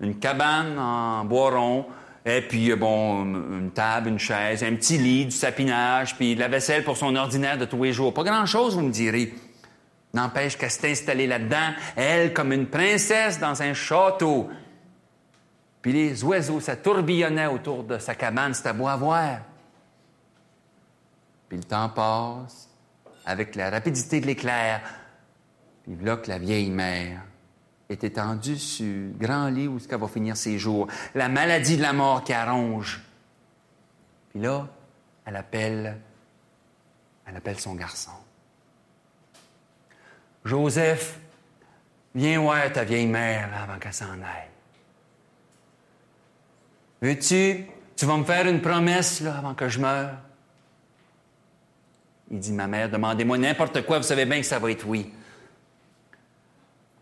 [0.00, 1.86] Une cabane en bois rond,
[2.28, 6.40] et puis, euh, bon, une table, une chaise, un petit lit, du sapinage, puis de
[6.40, 8.12] la vaisselle pour son ordinaire de tous les jours.
[8.12, 9.32] Pas grand-chose, vous me direz.
[10.12, 14.50] N'empêche qu'elle s'est installée là-dedans, elle, comme une princesse dans un château.
[15.80, 19.38] Puis les oiseaux, ça tourbillonnait autour de sa cabane, c'était beau à voir.
[21.48, 22.68] Puis le temps passe,
[23.24, 24.80] avec la rapidité de l'éclair.
[25.84, 27.20] Puis là que la vieille mère
[27.88, 30.88] est étendue sur le grand lit où ce qu'elle va finir ses jours.
[31.14, 33.00] La maladie de la mort qui arronge.
[34.30, 34.66] Puis là,
[35.24, 35.98] elle appelle,
[37.26, 38.10] elle appelle son garçon.
[40.44, 41.18] Joseph,
[42.14, 44.50] viens voir ta vieille mère avant qu'elle s'en aille.
[47.02, 47.66] Veux-tu,
[47.96, 50.12] tu vas me faire une promesse là, avant que je meure?
[52.30, 55.12] Il dit, ma mère, demandez-moi n'importe quoi, vous savez bien que ça va être oui.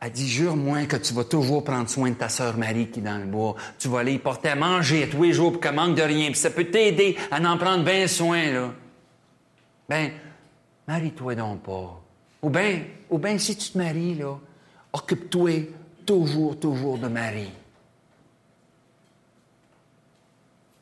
[0.07, 3.03] Elle dit, jure-moi que tu vas toujours prendre soin de ta sœur Marie qui est
[3.03, 3.57] dans le bois.
[3.79, 6.27] Tu vas aller porter à manger tous les jours pour qu'elle manque de rien.
[6.27, 8.75] Puis ça peut t'aider à en prendre bien soin, là.
[9.89, 10.11] Ben,
[10.87, 12.03] marie-toi donc pas.
[12.43, 14.39] Ou bien, ou bien, si tu te maries, là,
[14.93, 15.71] occupe-toi
[16.05, 17.53] toujours, toujours de Marie.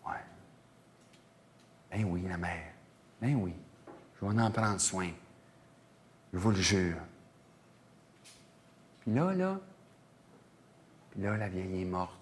[0.04, 0.14] Ouais.
[1.92, 2.72] Ben oui, la mère.
[3.20, 3.52] Ben oui.
[4.20, 5.10] Je vais en prendre soin.
[6.32, 6.96] Je vous le jure.
[9.02, 9.58] Puis là, là,
[11.18, 12.18] là, la vieille est morte.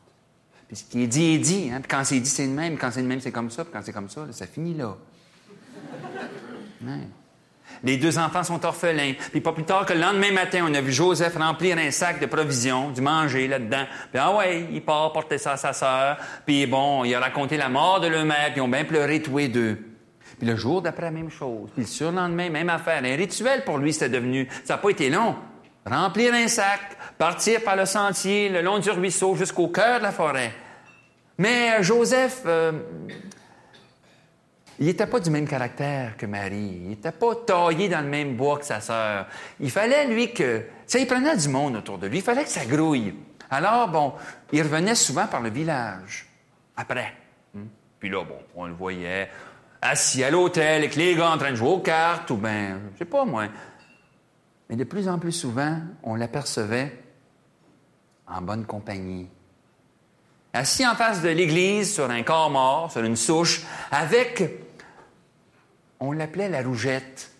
[0.66, 1.70] Puis ce qui est dit est dit.
[1.72, 1.80] Hein?
[1.80, 2.78] Puis quand c'est dit, c'est le même.
[2.78, 3.64] Quand c'est le même, c'est comme ça.
[3.64, 4.96] Puis quand c'est comme ça, ça finit là.
[7.82, 9.12] Les deux enfants sont orphelins.
[9.30, 12.20] Puis pas plus tard que le lendemain matin, on a vu Joseph remplir un sac
[12.20, 13.84] de provisions, du manger là-dedans.
[14.10, 16.18] Puis ah ouais, il part porter ça à sa sœur.
[16.46, 19.22] Puis bon, il a raconté la mort de leur mère, puis ils ont bien pleuré
[19.22, 19.78] tous les deux.
[20.38, 21.70] Puis le jour d'après, même chose.
[21.72, 23.02] Puis le surlendemain, même affaire.
[23.04, 24.48] Un rituel pour lui, c'était devenu.
[24.64, 25.36] Ça n'a pas été long.
[25.86, 26.80] Remplir un sac,
[27.16, 30.52] partir par le sentier, le long du ruisseau, jusqu'au cœur de la forêt.
[31.38, 32.72] Mais euh, Joseph, euh,
[34.78, 36.80] il n'était pas du même caractère que Marie.
[36.82, 39.26] Il n'était pas taillé dans le même bois que sa sœur.
[39.58, 40.64] Il fallait, lui, que...
[40.86, 42.18] Ça, il prenait du monde autour de lui.
[42.18, 43.14] Il fallait que ça grouille.
[43.50, 44.12] Alors, bon,
[44.52, 46.26] il revenait souvent par le village.
[46.76, 47.12] Après.
[47.54, 47.66] Hmm?
[47.98, 49.28] Puis là, bon, on le voyait
[49.82, 52.98] assis à l'hôtel avec les gars en train de jouer aux cartes ou ben, je
[52.98, 53.44] sais pas moi.
[54.70, 56.96] Mais de plus en plus souvent, on l'apercevait
[58.28, 59.28] en bonne compagnie.
[60.52, 64.44] Assis en face de l'église, sur un corps mort, sur une souche, avec,
[65.98, 67.32] on l'appelait la rougette.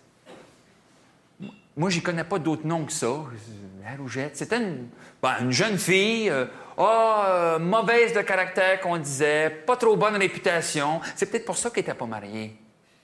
[1.77, 3.07] Moi, j'y connais pas d'autre nom que ça.
[3.81, 4.35] La rougette.
[4.35, 4.89] C'était une,
[5.23, 10.17] ben, une jeune fille, euh, ah, euh, mauvaise de caractère qu'on disait, pas trop bonne
[10.17, 10.99] réputation.
[11.15, 12.57] C'est peut-être pour ça qu'elle n'était pas mariée.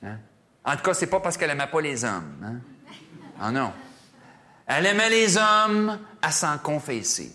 [0.03, 0.17] hein?
[0.65, 2.35] En tout cas, c'est pas parce qu'elle aimait pas les hommes.
[2.43, 2.55] Hein?
[3.39, 3.71] Ah non.
[4.67, 7.31] Elle aimait les hommes à s'en confesser.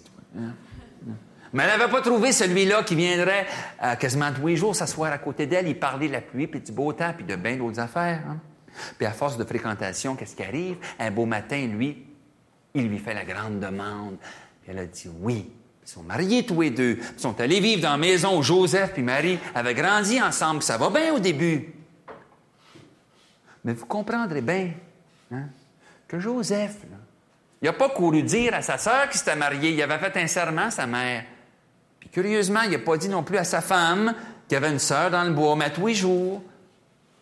[1.55, 3.47] Mais elle n'avait pas trouvé celui-là qui viendrait
[3.83, 6.61] euh, quasiment tous les jours s'asseoir à côté d'elle, y parler de la pluie, puis
[6.61, 8.23] du beau temps, puis de bien d'autres affaires.
[8.27, 8.39] hein.
[8.97, 10.77] Puis à force de fréquentation, qu'est-ce qui arrive?
[10.99, 12.07] Un beau matin, lui,
[12.75, 14.17] il lui fait la grande demande.
[14.67, 15.53] Elle a dit oui.
[15.85, 16.99] Ils sont mariés tous les deux.
[17.17, 20.63] Ils sont allés vivre dans la maison où Joseph puis Marie avaient grandi ensemble.
[20.63, 21.75] Ça va bien au début.
[23.65, 24.71] Mais vous comprendrez bien
[25.33, 25.49] hein,
[26.09, 26.77] que Joseph,
[27.63, 29.71] Il n'a pas couru dire à sa sœur qu'il s'était marié.
[29.71, 31.25] Il avait fait un serment, sa mère.
[32.01, 34.15] Puis curieusement, il n'a pas dit non plus à sa femme
[34.49, 35.55] qu'il avait une sœur dans le bois.
[35.55, 36.43] Mais à tous les jours,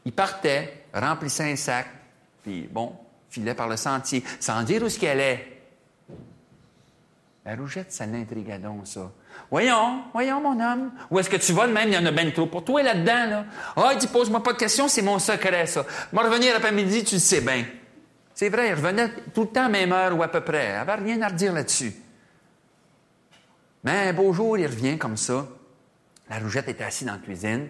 [0.07, 1.87] il partait, remplissait un sac,
[2.43, 2.95] puis bon,
[3.29, 5.63] filait par le sentier, sans dire où ce qu'elle est.
[7.45, 9.11] La rougette, ça l'intriguait donc, ça.
[9.51, 10.91] Voyons, voyons, mon homme.
[11.11, 11.67] Où est-ce que tu vas?
[11.67, 11.89] De même?
[11.89, 13.45] Il y en a bien trop pour toi là-dedans, là.
[13.77, 15.85] Ah, il dit, pose-moi pas de questions, c'est mon secret, ça.
[16.13, 17.65] Moi, revenir après-midi, tu le sais bien.
[18.41, 20.69] C'est vrai, il revenait tout le temps à même heure ou à peu près.
[20.69, 21.93] Il n'avait rien à redire là-dessus.
[23.85, 25.47] Mais un beau jour, il revient comme ça.
[26.31, 27.69] La rougette était assise dans la cuisine.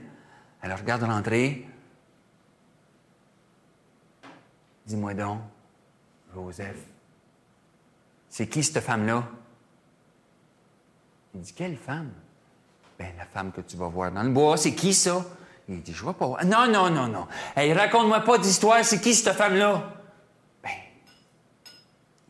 [0.62, 1.66] Elle regarde rentrer.
[4.86, 5.40] Dis-moi donc,
[6.32, 6.78] Joseph,
[8.28, 9.24] c'est qui cette femme-là?
[11.34, 12.12] Il dit, quelle femme?
[12.96, 15.24] Ben, la femme que tu vas voir dans le bois, c'est qui ça?
[15.68, 16.44] Il dit, je vois pas.
[16.44, 17.26] Non, non, non, non.
[17.56, 19.96] Hey, raconte-moi pas d'histoire, c'est qui cette femme-là?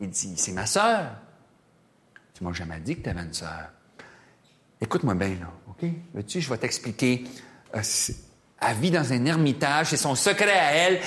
[0.01, 1.11] Il dit, c'est ma sœur.
[2.33, 3.69] Tu m'as jamais dit que tu avais une sœur.
[4.81, 5.87] Écoute-moi bien, là, OK?
[6.13, 7.23] Veux-tu, je vais t'expliquer.
[7.75, 7.81] Euh,
[8.59, 11.01] elle vit dans un ermitage, c'est son secret à elle.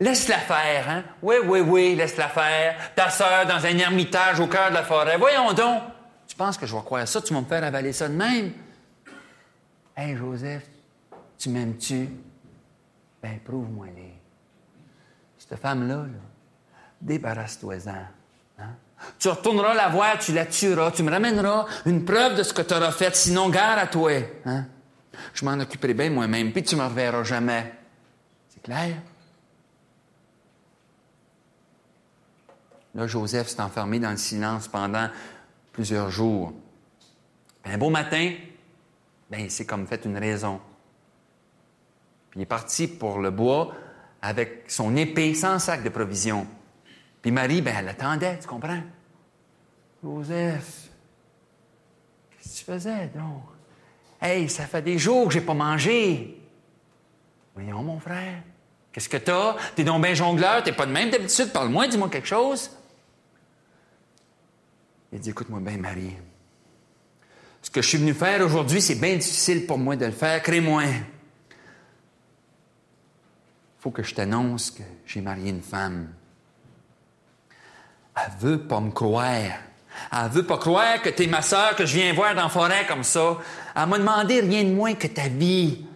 [0.00, 1.04] Laisse-la faire, hein?
[1.22, 2.92] Oui, oui, oui, laisse-la faire.
[2.96, 5.16] Ta sœur dans un ermitage au cœur de la forêt.
[5.16, 5.82] Voyons donc.
[6.26, 7.22] Tu penses que je vais croire ça?
[7.22, 8.52] Tu vas me faire avaler ça de même?
[9.96, 10.64] Hey, Joseph,
[11.38, 12.08] tu m'aimes-tu?
[13.22, 14.14] Ben, prouve-moi-les.
[15.38, 16.20] Cette femme-là, là,
[17.00, 18.23] débarrasse-toi-en.
[19.18, 22.62] Tu retourneras la voir, tu la tueras, tu me ramèneras une preuve de ce que
[22.62, 24.12] tu auras fait, sinon gare à toi.
[24.44, 24.66] Hein?
[25.32, 27.72] Je m'en occuperai bien moi-même, puis tu ne me reverras jamais.
[28.48, 28.96] C'est clair?
[32.94, 35.08] Là, Joseph s'est enfermé dans le silence pendant
[35.72, 36.52] plusieurs jours.
[37.64, 38.34] un beau matin,
[39.30, 40.60] ben, il s'est comme fait une raison.
[42.30, 43.74] Puis il est parti pour le bois
[44.22, 46.46] avec son épée sans sac de provisions.
[47.20, 48.82] Puis Marie, ben, elle attendait, tu comprends?
[50.04, 50.90] Joseph,
[52.30, 53.42] qu'est-ce que tu faisais donc?
[54.20, 56.38] Hey, ça fait des jours que j'ai pas mangé.
[57.54, 58.42] Voyons, mon frère.
[58.92, 59.56] Qu'est-ce que t'as?
[59.74, 62.70] T'es donc bien jongleur, t'es pas de même d'habitude, parle-moi, dis-moi quelque chose.
[65.10, 66.16] Il dit, écoute-moi bien, Marie.
[67.62, 70.42] Ce que je suis venu faire aujourd'hui, c'est bien difficile pour moi de le faire.
[70.42, 70.82] Crée-moi.
[73.78, 76.12] Faut que je t'annonce que j'ai marié une femme.
[78.16, 79.50] Elle veut pas me croire.
[80.12, 82.48] Elle veut pas croire que tu es ma sœur que je viens voir dans la
[82.48, 83.38] forêt comme ça.
[83.74, 85.86] Elle m'a demandé rien de moins que ta vie.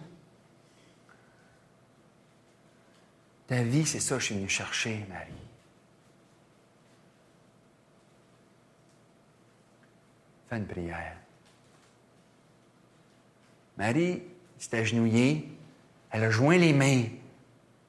[3.47, 5.25] Ta vie, c'est ça que je suis venu chercher, Marie.
[10.49, 11.15] Fais une prière.
[13.77, 14.21] Marie
[14.57, 15.49] s'est agenouillée,
[16.11, 17.05] elle a joint les mains.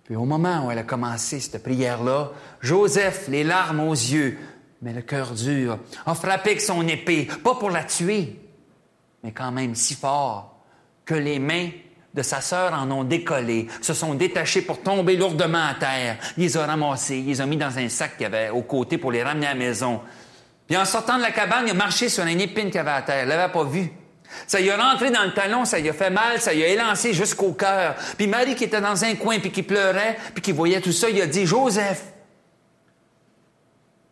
[0.05, 4.39] Puis au moment où elle a commencé cette prière-là, Joseph, les larmes aux yeux,
[4.83, 8.37] mais le cœur dur, a frappé avec son épée, pas pour la tuer,
[9.23, 10.57] mais quand même si fort
[11.05, 11.69] que les mains
[12.15, 16.17] de sa sœur en ont décollé, se sont détachées pour tomber lourdement à terre.
[16.37, 18.99] Il les a ramassés, il les a mis dans un sac qu'il avait au côté
[18.99, 20.01] pour les ramener à la maison.
[20.67, 23.03] Puis en sortant de la cabane, il a marché sur une épine qu'il avait à
[23.03, 23.25] terre.
[23.25, 23.93] Il l'avait pas vu.
[24.47, 26.69] Ça y a rentré dans le talon, ça y a fait mal, ça y a
[26.69, 27.97] élancé jusqu'au cœur.
[28.17, 31.11] Puis Marie qui était dans un coin, puis qui pleurait, puis qui voyait tout ça,
[31.11, 32.05] il a dit, Joseph,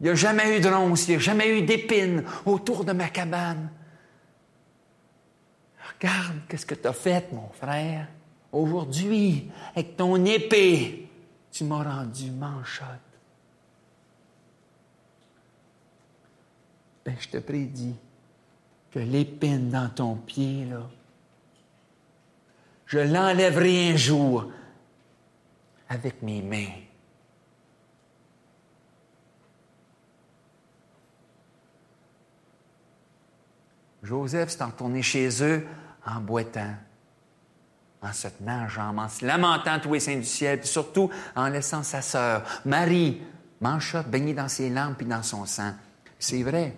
[0.01, 2.93] il n'y a jamais eu de ronce, il n'y a jamais eu d'épines autour de
[2.93, 3.71] ma cabane.
[5.95, 8.07] Regarde, qu'est-ce que tu as fait, mon frère?
[8.53, 11.09] Aujourd'hui, avec ton épée,
[11.51, 12.87] tu m'as rendu manchotte.
[17.05, 17.97] Ben, je te prédis
[18.91, 20.69] que l'épine dans ton pied,
[22.87, 24.51] je l'enlèverai un jour
[25.89, 26.88] avec mes mains.
[34.09, 35.67] Joseph s'est retourné chez eux
[36.07, 36.75] en boitant,
[38.01, 41.11] en se tenant en jambes, en se lamentant tous les saints du ciel, puis surtout
[41.37, 43.21] en laissant sa sœur, Marie,
[43.61, 45.73] manchotte, baignée dans ses larmes puis dans son sang.
[46.19, 46.75] C'est vrai.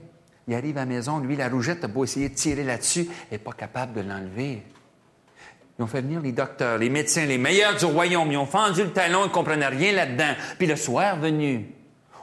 [0.48, 3.38] Il arrive à la maison, lui, la rougette a beau essayer de tirer là-dessus, elle
[3.38, 4.64] n'est pas capable de l'enlever.
[5.78, 8.30] Ils ont fait venir les docteurs, les médecins, les meilleurs du royaume.
[8.32, 10.34] Ils ont fendu le talon, ils ne comprenaient rien là-dedans.
[10.58, 11.74] Puis le soir venu,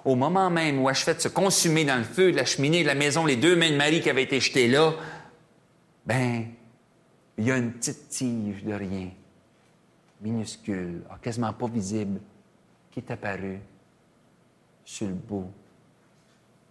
[0.08, 2.96] au moment même où Achevette se consumait dans le feu de la cheminée de la
[2.96, 4.94] maison, les deux mains de Marie qui avaient été jetées là,
[6.06, 6.46] ben,
[7.38, 9.10] il y a une petite tige de rien,
[10.22, 12.22] minuscule, quasiment pas visible,
[12.90, 13.60] qui est apparue
[14.86, 15.52] sur le bout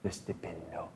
[0.02, 0.88] de cette épine-là.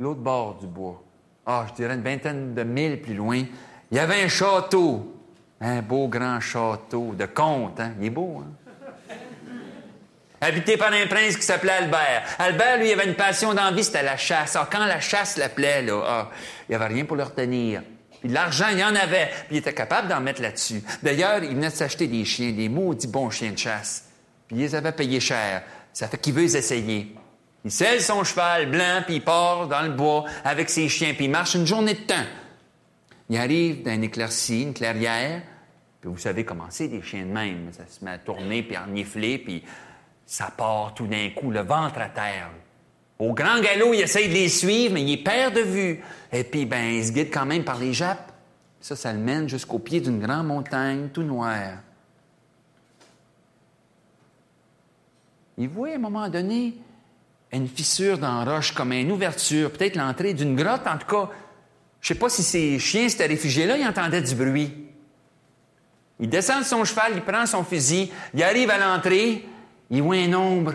[0.00, 1.02] L'autre bord du bois,
[1.44, 3.44] ah, je dirais une vingtaine de milles plus loin,
[3.90, 5.21] il y avait un château
[5.62, 7.92] un beau grand château de comte, hein?
[8.00, 8.62] Il est beau, hein?
[10.42, 12.24] habité par un prince qui s'appelait Albert.
[12.38, 14.56] Albert, lui, avait une passion d'envie, c'était la chasse.
[14.56, 16.30] Alors, quand la chasse l'appelait, là, ah,
[16.68, 17.82] il n'y avait rien pour le retenir.
[18.20, 20.82] Puis l'argent, il y en avait, puis il était capable d'en mettre là-dessus.
[21.02, 24.06] D'ailleurs, il venait de s'acheter des chiens, des maudits bons chiens de chasse.
[24.48, 25.62] Puis il les avait payés cher.
[25.92, 27.14] Ça fait qu'il veut les essayer.
[27.64, 31.26] Il selle son cheval blanc, puis il part dans le bois avec ses chiens, puis
[31.26, 32.26] il marche une journée de temps.
[33.30, 35.42] Il arrive dans une éclaircie, une clairière,
[36.02, 37.68] puis vous savez comment c'est des chiens de même.
[37.70, 39.62] Ça se met à tourner, puis à renifler, puis
[40.26, 42.50] ça part tout d'un coup, le ventre à terre.
[43.20, 46.02] Au grand galop, il essaye de les suivre, mais il perd de vue.
[46.32, 48.32] Et puis, ben, il se guide quand même par les jappes.
[48.80, 51.78] Ça, ça le mène jusqu'au pied d'une grande montagne, tout noir.
[55.56, 56.74] Il voit à un moment donné
[57.52, 60.84] une fissure dans roche, comme une ouverture, peut-être l'entrée d'une grotte.
[60.88, 61.30] En tout cas,
[62.00, 64.91] je sais pas si ces chiens s'étaient réfugiés là, ils entendaient du bruit.
[66.22, 69.44] Il descend de son cheval, il prend son fusil, il arrive à l'entrée,
[69.90, 70.74] il voit un ombre.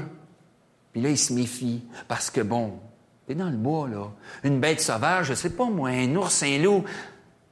[0.91, 1.85] Puis là, il se méfie.
[2.05, 2.81] Parce que, bon,
[3.25, 4.11] t'es dans le bois, là.
[4.43, 6.83] Une bête sauvage, je sais pas moi, un ours, un loup.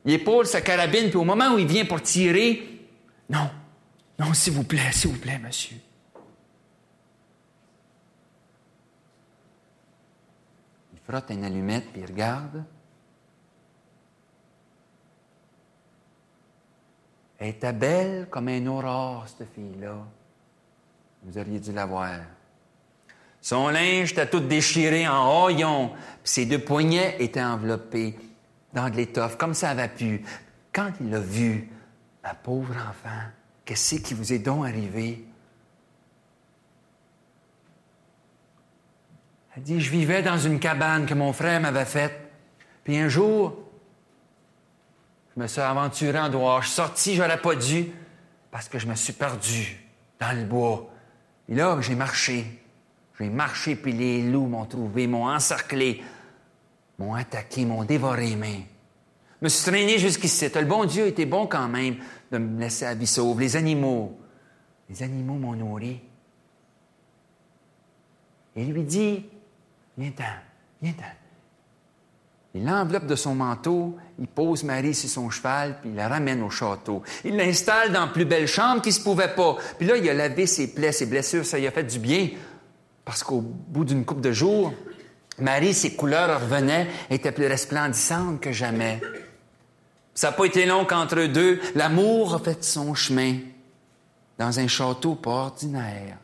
[0.04, 2.82] Il épaule sa carabine, puis au moment où il vient pour tirer,
[3.30, 3.50] non,
[4.20, 5.78] non, s'il vous plaît, s'il vous plaît, monsieur.
[10.92, 12.66] Il frotte une allumette, puis il regarde.
[17.46, 19.98] Elle était belle comme un aurore, cette fille-là.
[21.22, 22.22] Vous auriez dû la voir.
[23.40, 28.18] Son linge était tout déchiré en haillons, puis ses deux poignets étaient enveloppés
[28.74, 30.26] dans de l'étoffe, comme ça avait pu.
[30.74, 31.70] Quand il l'a vue,
[32.24, 33.30] ma pauvre enfant,
[33.64, 35.24] qu'est-ce qui vous est donc arrivé?
[39.56, 42.20] Elle dit, je vivais dans une cabane que mon frère m'avait faite.
[42.84, 43.56] Puis un jour,
[45.36, 46.62] je me suis aventuré en dehors.
[46.62, 47.92] Je suis sorti, j'aurais pas dû,
[48.52, 49.78] parce que je me suis perdu
[50.20, 50.90] dans le bois.
[51.50, 52.46] Et là, j'ai marché.
[53.20, 56.04] J'ai marché, puis les loups m'ont trouvé, m'ont encerclé,
[56.98, 58.62] m'ont attaqué, m'ont dévoré les mains.
[59.42, 60.50] Je me suis traîné jusqu'ici.
[60.54, 61.98] Le bon Dieu était bon quand même
[62.32, 63.40] de me laisser à vie sauve.
[63.40, 64.18] Les animaux,
[64.90, 66.02] les animaux m'ont nourri.
[68.56, 69.26] Et il lui dit,
[69.98, 70.24] viens-t'en,
[70.82, 71.25] viens-t'en.
[72.56, 76.42] Il l'enveloppe de son manteau, il pose Marie sur son cheval, puis il la ramène
[76.42, 77.04] au château.
[77.26, 79.58] Il l'installe dans la plus belle chambre qui se pouvait pas.
[79.78, 82.30] Puis là, il a lavé ses plaies, ses blessures, ça lui a fait du bien.
[83.04, 84.74] Parce qu'au bout d'une coupe de jours,
[85.38, 89.02] Marie, ses couleurs revenaient, était plus resplendissante que jamais.
[90.14, 93.36] Ça n'a pas été long qu'entre eux deux, l'amour a fait son chemin
[94.40, 96.18] dans un château pas ordinaire.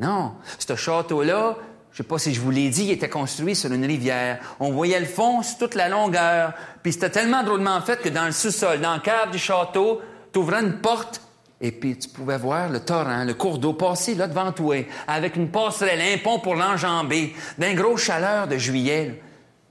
[0.00, 1.58] Non, ce château-là,
[1.94, 4.40] je sais pas si je vous l'ai dit, il était construit sur une rivière.
[4.58, 6.52] On voyait le fond sur toute la longueur.
[6.82, 10.00] Puis c'était tellement drôlement fait que dans le sous-sol, dans le cave du château,
[10.32, 11.20] tu ouvrais une porte
[11.60, 15.36] et puis tu pouvais voir le torrent, le cours d'eau passer là devant toi, avec
[15.36, 17.32] une passerelle, un pont pour l'enjamber.
[17.58, 19.22] D'un gros chaleur de juillet,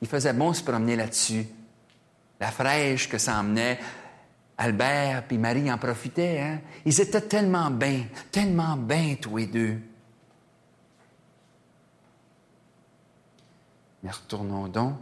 [0.01, 1.45] il faisait bon se promener là-dessus.
[2.39, 3.79] La fraîche que ça emmenait,
[4.57, 6.39] Albert puis Marie en profitaient.
[6.39, 6.59] Hein?
[6.85, 9.77] Ils étaient tellement bien, tellement bien tous les deux.
[14.03, 14.95] Mais retournons donc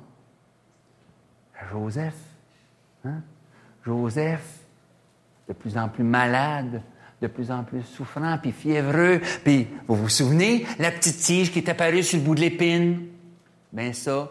[1.60, 2.16] à Joseph.
[3.04, 3.22] Hein?
[3.84, 4.60] Joseph,
[5.47, 6.82] de plus en plus malade,
[7.22, 9.22] de plus en plus souffrant, puis fiévreux.
[9.43, 13.08] Puis, vous vous souvenez, la petite tige qui est apparue sur le bout de l'épine?
[13.72, 14.30] Ben ça,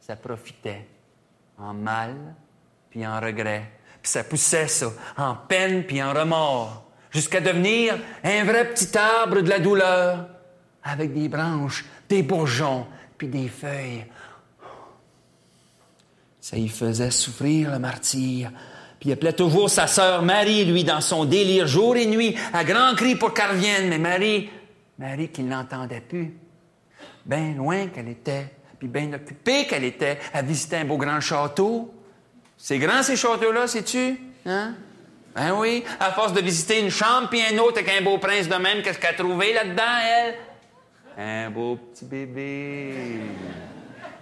[0.00, 0.86] ça profitait
[1.58, 2.14] en mal,
[2.90, 3.70] puis en regret.
[4.02, 9.40] Puis ça poussait ça, en peine, puis en remords, jusqu'à devenir un vrai petit arbre
[9.40, 10.28] de la douleur,
[10.84, 14.06] avec des branches, des bourgeons, puis des feuilles.
[16.40, 18.50] Ça y faisait souffrir le martyr.
[19.00, 22.64] Puis il appelait toujours sa sœur Marie, lui, dans son délire, jour et nuit, à
[22.64, 23.88] grands cris pour qu'elle revienne.
[23.88, 24.48] Mais Marie,
[24.98, 26.34] Marie qui ne l'entendait plus,
[27.24, 28.46] bien loin qu'elle était,
[28.78, 31.92] puis bien occupée qu'elle était à visiter un beau grand château.
[32.56, 34.18] C'est grand ces châteaux-là, sais-tu?
[34.46, 34.74] Hein?
[35.34, 38.48] Ben oui, à force de visiter une chambre puis un autre avec un beau prince
[38.48, 40.34] de même, qu'est-ce qu'elle a trouvé là-dedans, elle?
[41.16, 43.20] Un beau petit bébé.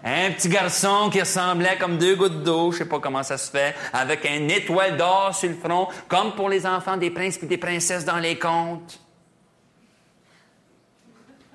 [0.05, 3.51] Un petit garçon qui ressemblait comme deux gouttes d'eau, je sais pas comment ça se
[3.51, 7.47] fait, avec une étoile d'or sur le front, comme pour les enfants des princes et
[7.47, 9.01] des princesses dans les contes.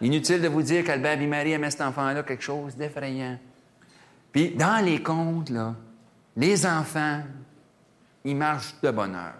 [0.01, 3.37] Inutile de vous dire qu'Albert et Marie aimaient cet enfant-là quelque chose d'effrayant.
[4.31, 5.75] Puis, dans les contes, là,
[6.35, 7.21] les enfants,
[8.23, 9.33] ils marchent de bonheur.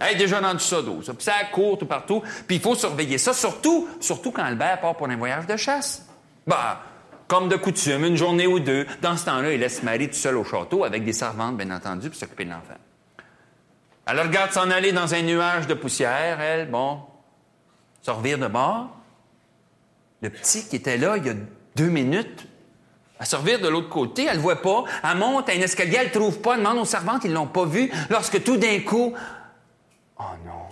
[0.00, 0.78] Hey, déjà rendu ça.
[0.82, 2.22] Puis ça court tout partout.
[2.46, 6.06] Puis il faut surveiller ça, surtout, surtout quand Albert part pour un voyage de chasse.
[6.46, 6.82] Bah,
[7.26, 8.86] comme de coutume, une journée ou deux.
[9.02, 12.08] Dans ce temps-là, il laisse Marie tout seul au château avec des servantes, bien entendu,
[12.08, 12.78] pour s'occuper de l'enfant.
[14.06, 17.00] Elle regarde s'en aller dans un nuage de poussière, elle, bon.
[18.00, 18.88] se de bord.
[20.22, 21.34] Le petit qui était là il y a
[21.76, 22.48] deux minutes,
[23.20, 24.84] elle se revire de l'autre côté, elle le voit pas.
[25.04, 27.46] Elle monte à un escalier, elle le trouve pas, elle demande aux servantes, ils l'ont
[27.46, 27.90] pas vu.
[28.10, 29.12] Lorsque tout d'un coup,
[30.18, 30.66] oh non.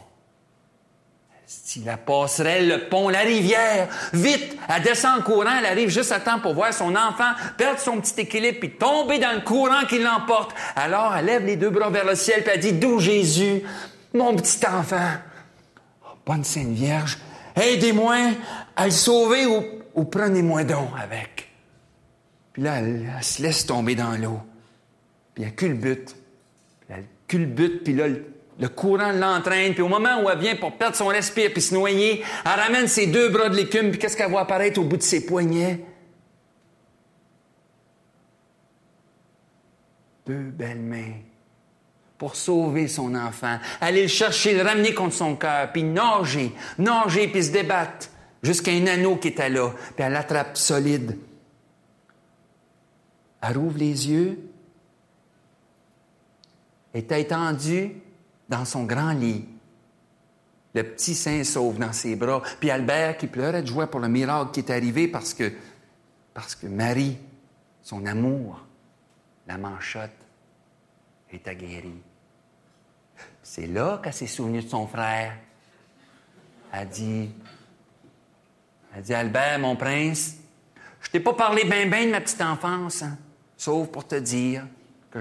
[1.49, 6.11] Si la passerelle, le pont, la rivière, vite, elle descend en courant, elle arrive juste
[6.11, 9.85] à temps pour voir son enfant perdre son petit équilibre puis tomber dans le courant
[9.89, 10.53] qui l'emporte.
[10.75, 13.63] Alors, elle lève les deux bras vers le ciel puis elle dit, d'où Jésus,
[14.13, 15.13] mon petit enfant?
[16.27, 17.19] Bonne Sainte Vierge,
[17.55, 18.17] aidez-moi
[18.75, 21.49] à le sauver ou, ou prenez-moi donc avec.
[22.53, 24.41] Puis là, elle, elle se laisse tomber dans l'eau.
[25.35, 26.17] Puis elle culbute.
[26.81, 29.75] Puis elle culbute, puis là, le, le courant l'entraîne.
[29.75, 32.89] Puis au moment où elle vient pour perdre son respire puis se noyer, elle ramène
[32.89, 35.81] ses deux bras de l'écume, puis qu'est-ce qu'elle voit apparaître au bout de ses poignets?
[40.27, 41.13] Deux belles mains
[42.19, 47.29] pour sauver son enfant, aller le chercher, le ramener contre son cœur, puis nager, nager,
[47.29, 48.09] puis se débattre
[48.43, 51.19] jusqu'à un anneau qui était là, puis elle l'attrape solide.
[53.43, 54.39] Elle rouvre les yeux,
[56.95, 57.97] est étendue
[58.49, 59.45] dans son grand lit.
[60.75, 62.43] Le petit saint sauve dans ses bras.
[62.61, 65.53] Puis Albert qui pleurait de joie pour le miracle qui est arrivé parce que,
[66.35, 67.17] parce que Marie,
[67.83, 68.63] son amour,
[69.47, 70.11] la manchotte,
[71.33, 72.03] est aguerrie.
[73.43, 75.33] C'est là qu'elle s'est souvenue de son frère.
[76.73, 77.31] Elle dit,
[79.01, 80.37] dit, Albert, mon prince,
[81.01, 83.17] je t'ai pas parlé bien ben de ma petite enfance, hein,
[83.57, 84.67] sauf pour te dire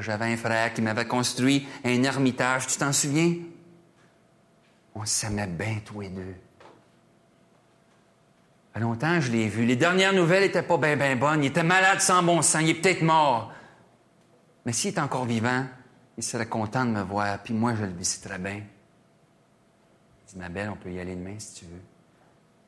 [0.01, 2.67] j'avais un frère qui m'avait construit un ermitage.
[2.67, 3.35] Tu t'en souviens?
[4.93, 6.35] On s'aimait bien tous les deux.
[8.73, 9.65] A longtemps, je l'ai vu.
[9.65, 11.43] Les dernières nouvelles étaient pas bien, bien bonnes.
[11.43, 12.61] Il était malade sans bon sens.
[12.61, 13.53] Il est peut-être mort.
[14.65, 15.65] Mais s'il est encore vivant,
[16.17, 18.61] il serait content de me voir, puis moi, je le visiterais bien.
[20.21, 21.81] Il dit, ma belle, on peut y aller demain si tu veux.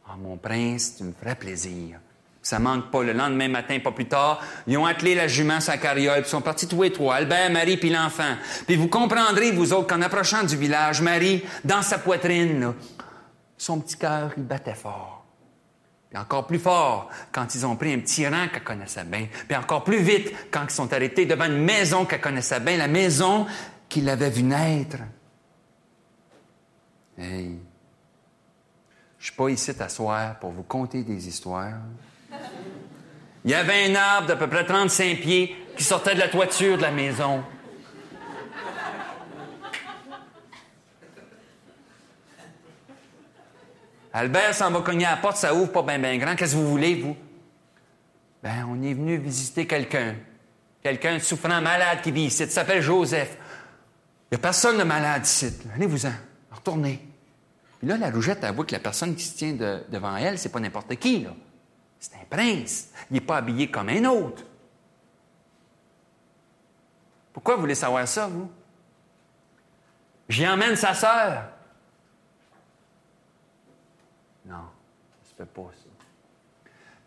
[0.08, 2.00] Ah, mon prince, tu me ferais plaisir.
[2.48, 3.04] Ça manque pas.
[3.04, 6.40] Le lendemain matin, pas plus tard, ils ont attelé la jument sa carriole, puis sont
[6.40, 8.38] partis tous les trois, Albert, Marie, puis l'enfant.
[8.66, 12.74] Puis vous comprendrez, vous autres, qu'en approchant du village, Marie, dans sa poitrine,
[13.58, 15.26] son petit cœur, il battait fort.
[16.10, 19.28] Puis encore plus fort quand ils ont pris un petit rang qu'elle connaissait bien.
[19.46, 22.88] Puis encore plus vite quand ils sont arrêtés devant une maison qu'elle connaissait bien, la
[22.88, 23.46] maison
[23.90, 25.00] qu'il avait vue naître.
[27.18, 27.60] Hey,
[29.20, 31.74] je suis pas ici t'asseoir pour vous conter des histoires.
[33.48, 36.76] Il y avait un arbre d'à peu près 35 pieds qui sortait de la toiture
[36.76, 37.42] de la maison.
[44.14, 46.36] Albert s'en va cogner à la porte, ça ouvre pas bien bien grand.
[46.36, 47.16] Qu'est-ce que vous voulez, vous?
[48.42, 50.16] Ben, on est venu visiter quelqu'un.
[50.82, 52.44] Quelqu'un souffrant, malade qui vit ici.
[52.44, 53.38] Il s'appelle Joseph.
[54.32, 55.48] Il n'y a personne de malade ici.
[55.76, 56.12] Allez-vous-en.
[56.52, 57.02] Retournez.
[57.80, 60.50] Puis là, la rougette avoue que la personne qui se tient de- devant elle, c'est
[60.50, 61.32] pas n'importe qui, là.
[62.00, 62.90] C'est un prince.
[63.10, 64.44] Il n'est pas habillé comme un autre.
[67.34, 68.50] Pourquoi vous voulez savoir ça, vous?
[70.28, 71.44] J'y emmène sa sœur.
[74.46, 74.66] Non,
[75.24, 75.88] ça se peut pas, ça.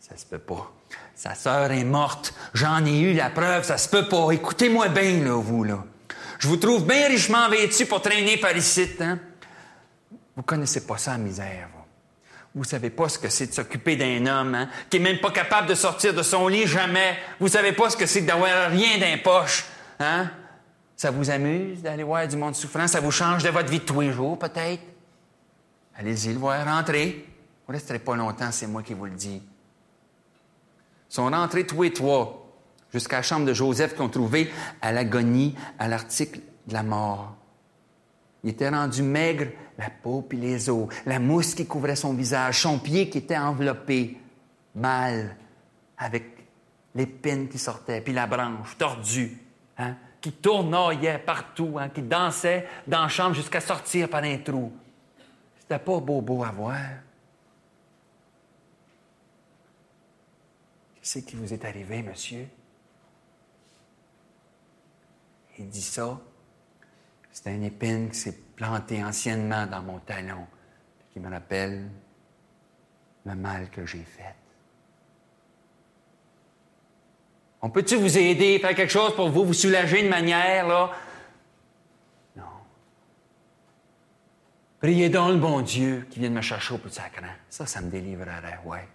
[0.01, 0.73] Ça se peut pas.
[1.15, 2.35] Sa sœur est morte.
[2.55, 4.31] J'en ai eu la preuve, ça se peut pas.
[4.33, 5.85] Écoutez-moi bien, là, vous, là.
[6.39, 9.19] Je vous trouve bien richement vêtu pour traîner par ici, hein?
[10.35, 11.80] Vous connaissez pas ça, misère, vous.
[12.55, 15.31] Vous savez pas ce que c'est de s'occuper d'un homme, hein, qui est même pas
[15.31, 17.17] capable de sortir de son lit jamais.
[17.39, 19.65] Vous savez pas ce que c'est d'avoir rien dans les poches,
[20.01, 20.31] hein?
[20.97, 22.87] Ça vous amuse d'aller voir du monde souffrant?
[22.87, 24.83] Ça vous change de votre vie de tous les jours, peut-être?
[25.97, 27.25] Allez-y le voir, rentrez.
[27.67, 29.41] Vous resterez pas longtemps, c'est moi qui vous le dis.
[31.09, 32.47] Ils sont rentrés tous les trois
[32.93, 37.37] jusqu'à la chambre de Joseph qu'ils ont trouvé à l'agonie, à l'article de la mort.
[38.43, 39.47] Il était rendu maigre,
[39.81, 43.39] la peau puis les os, la mousse qui couvrait son visage, son pied qui était
[43.39, 44.21] enveloppé,
[44.75, 45.35] mal,
[45.97, 46.25] avec
[46.95, 49.39] l'épine qui sortait, puis la branche tordue,
[49.79, 54.71] hein, qui tournoyait partout, hein, qui dansait dans la chambre jusqu'à sortir par un trou.
[55.59, 56.77] C'était pas beau beau à voir.
[60.97, 62.47] Qu'est-ce qui vous est arrivé, monsieur?
[65.59, 66.21] Il dit ça.
[67.33, 70.47] C'est une épine qui s'est plantée anciennement dans mon talon,
[71.13, 71.89] qui me rappelle
[73.25, 74.35] le mal que j'ai fait.
[77.63, 80.91] On peut-tu vous aider, faire quelque chose pour vous, vous soulager de manière, là?
[82.35, 82.43] Non.
[84.81, 87.27] Priez donc le bon Dieu qui vient de me chercher au plus sacrant.
[87.51, 88.89] Ça, ça me délivrerait, ouais.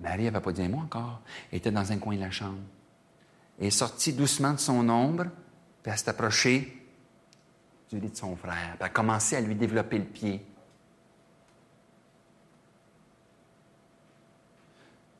[0.00, 1.20] Marie n'avait pas dit un mot encore.
[1.50, 2.58] Elle était dans un coin de la chambre.
[3.58, 5.26] Elle est sortie doucement de son ombre,
[5.86, 6.84] puis à s'approcher
[7.88, 10.44] du lit de son frère, à commencer à lui développer le pied.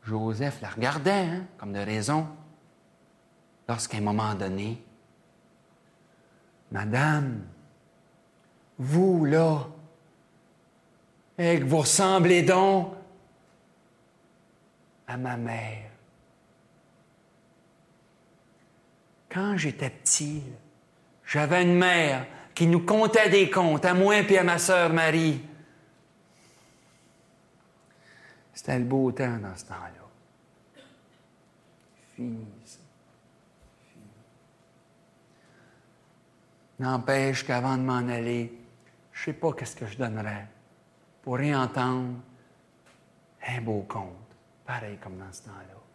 [0.02, 2.26] Joseph la regardait hein, comme de raison
[3.68, 4.82] lorsqu'à un moment donné,
[6.72, 7.44] Madame,
[8.76, 9.68] vous là,
[11.38, 12.92] vous ressemblez donc
[15.06, 15.85] à ma mère.
[19.36, 20.42] Quand j'étais petit,
[21.26, 25.42] j'avais une mère qui nous comptait des comptes, à moi et à ma sœur Marie.
[28.54, 30.82] C'était le beau temps dans ce temps-là.
[32.14, 32.78] Fini, ça.
[36.78, 38.58] N'empêche qu'avant de m'en aller,
[39.12, 40.46] je ne sais pas qu'est-ce que je donnerais
[41.20, 42.14] pour réentendre
[43.46, 44.34] un beau conte,
[44.64, 45.85] pareil comme dans ce temps-là.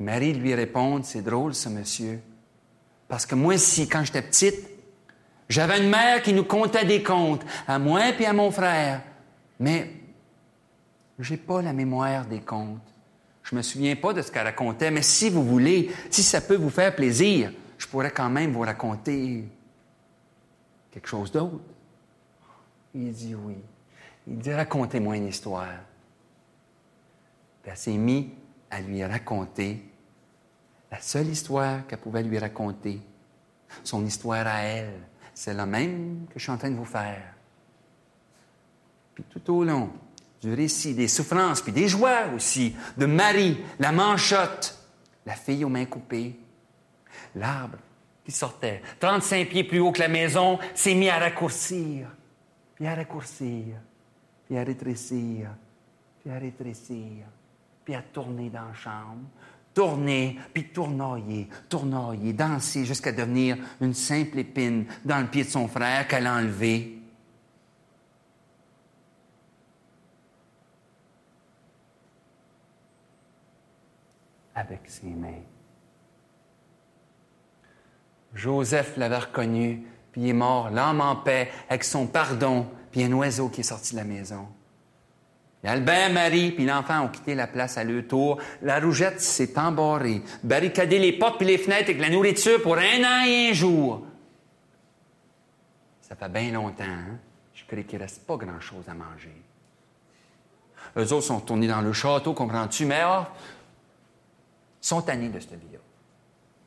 [0.00, 2.20] Marie lui répond, c'est drôle ce monsieur,
[3.08, 4.68] parce que moi aussi, quand j'étais petite,
[5.48, 9.02] j'avais une mère qui nous comptait des contes, à moi et à mon frère,
[9.58, 9.90] mais
[11.18, 12.80] j'ai pas la mémoire des contes.
[13.42, 16.56] Je me souviens pas de ce qu'elle racontait, mais si vous voulez, si ça peut
[16.56, 19.44] vous faire plaisir, je pourrais quand même vous raconter
[20.90, 21.60] quelque chose d'autre.
[22.94, 23.56] Il dit oui.
[24.26, 25.68] Il dit racontez-moi une histoire.
[27.64, 28.26] Elle s'est mise
[28.70, 29.82] à lui raconter
[30.90, 33.00] la seule histoire qu'elle pouvait lui raconter,
[33.84, 35.00] son histoire à elle.
[35.34, 37.34] C'est la même que je suis en train de vous faire.
[39.14, 39.90] Puis tout au long
[40.40, 44.78] du récit, des souffrances, puis des joies aussi, de Marie, la manchotte,
[45.26, 46.38] la fille aux mains coupées,
[47.34, 47.78] l'arbre
[48.24, 52.08] qui sortait 35 pieds plus haut que la maison s'est mis à raccourcir,
[52.74, 53.76] puis à raccourcir,
[54.46, 55.50] puis à rétrécir,
[56.20, 57.26] puis à rétrécir,
[57.84, 59.26] puis à tourner dans la chambre,
[59.78, 65.68] tourner, puis tournoyer, tournoyer, danser jusqu'à devenir une simple épine dans le pied de son
[65.68, 67.00] frère qu'elle a enlevé.
[74.52, 75.44] Avec ses mains.
[78.34, 83.12] Joseph l'avait reconnu, puis il est mort, l'âme en paix, avec son pardon, puis un
[83.12, 84.48] oiseau qui est sorti de la maison.
[85.64, 88.38] Et Albert, Marie, puis l'enfant ont quitté la place à leur tour.
[88.62, 93.02] La rougette s'est embarrée, barricadé les portes et les fenêtres avec la nourriture pour un
[93.04, 94.06] an et un jour.
[96.00, 97.18] Ça fait bien longtemps, hein?
[97.52, 99.42] Je crois qu'il reste pas grand-chose à manger.
[100.96, 102.86] Eux autres sont tournés dans le château, comprends-tu?
[102.86, 103.24] Mais oh,
[104.80, 105.78] sont tannés de cette vie-là.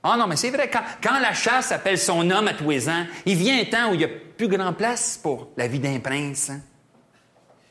[0.03, 2.89] Ah non, mais c'est vrai, quand, quand, la chasse appelle son homme à tous les
[2.89, 5.79] ans, il vient un temps où il n'y a plus grand place pour la vie
[5.79, 6.49] d'un prince.
[6.49, 6.61] Hein?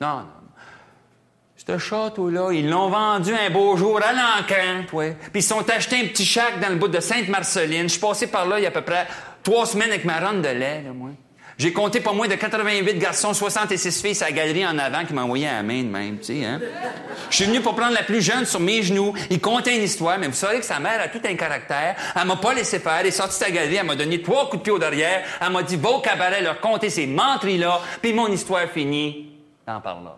[0.00, 0.39] Non, non.
[1.70, 5.04] Ce château-là, ils l'ont vendu un beau jour à l'encan, toi.
[5.32, 7.84] Puis ils sont achetés un petit chac dans le bout de Sainte-Marceline.
[7.84, 9.06] Je suis passé par là il y a à peu près
[9.44, 11.10] trois semaines avec ma ronde de lait, là, moi.
[11.58, 15.12] J'ai compté pas moins de 88 garçons, 66 filles à la galerie en avant qui
[15.12, 16.58] m'envoyaient à la main de même, tu sais, hein.
[17.28, 19.14] Je suis venu pour prendre la plus jeune sur mes genoux.
[19.28, 21.94] Il comptait une histoire, mais vous savez que sa mère a tout un caractère.
[22.20, 22.96] Elle m'a pas laissé faire.
[23.00, 25.22] Elle est sortie de sa galerie, elle m'a donné trois coups de pied au derrière.
[25.40, 29.28] Elle m'a dit, va au cabaret leur compter ces menteries-là, puis mon histoire finie.
[29.64, 30.16] T'en parles là.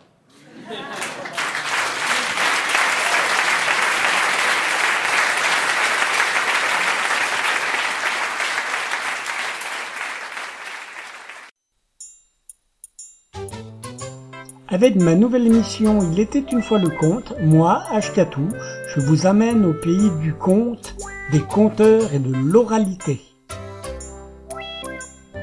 [14.72, 18.48] Avec ma nouvelle émission Il était une fois le conte, moi, Ashkatou,
[18.94, 20.96] je vous amène au pays du conte,
[21.30, 23.31] des conteurs et de l'oralité.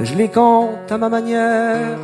[0.00, 1.98] Je les compte à ma manière,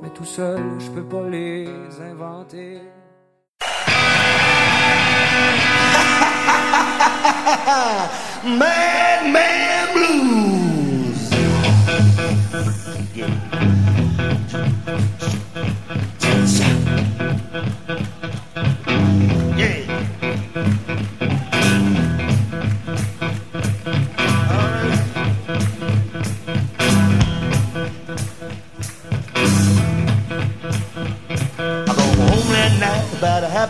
[0.00, 1.66] mais tout seul je peux pas les
[2.00, 2.82] inventer.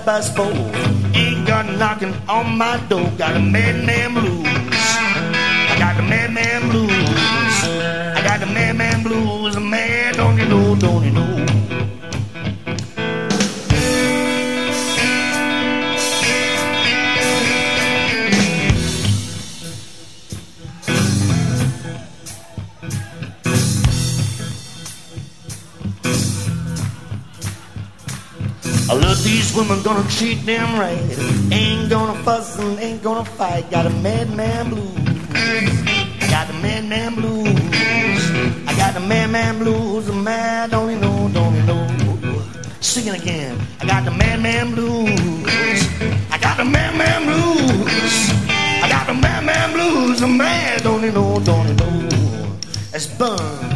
[0.07, 0.53] past four.
[1.19, 3.11] Ain't got knocking on my door.
[3.19, 4.46] Got a man named I
[29.87, 30.99] gonna treat them right.
[31.53, 33.71] Ain't gonna fuss and ain't gonna fight.
[33.71, 34.93] Got a madman blues.
[36.29, 38.21] Got the madman blues.
[38.67, 40.11] I got the madman blues.
[40.11, 41.87] Man, don't you know, don't you know?
[42.81, 43.61] Sing it again.
[43.81, 45.87] I got the madman blues.
[46.33, 48.31] I got the madman blues.
[48.83, 50.21] I got the madman blues.
[50.21, 52.59] Man, don't you know, don't you know?
[52.93, 53.76] It's bun.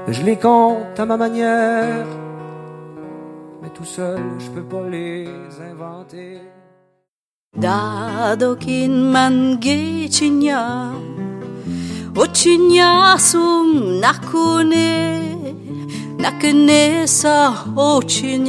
[0.08, 2.06] Je les compte à ma manière,
[3.62, 5.28] mais tout seul je peux pas les
[5.72, 6.42] inventer.
[7.58, 10.94] Dadokin man gecinia
[12.16, 15.20] Ocinia sum nakune
[16.20, 17.54] Nakenesa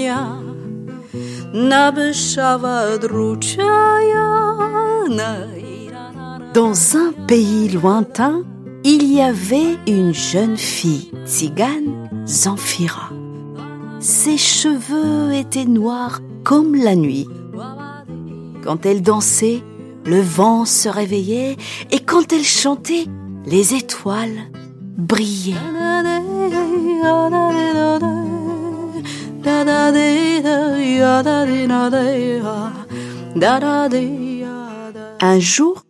[0.06, 0.38] ira
[6.54, 8.42] Dans un pays lointain,
[8.84, 13.10] il y avait une jeune fille tzigane, Zamfira.
[13.98, 17.26] Ses cheveux étaient noirs comme la nuit.
[18.62, 19.62] Quand elle dansait,
[20.04, 21.56] le vent se réveillait
[21.90, 23.06] et quand elle chantait,
[23.46, 24.50] les étoiles
[24.98, 25.54] brillaient.
[35.22, 35.84] Un jour,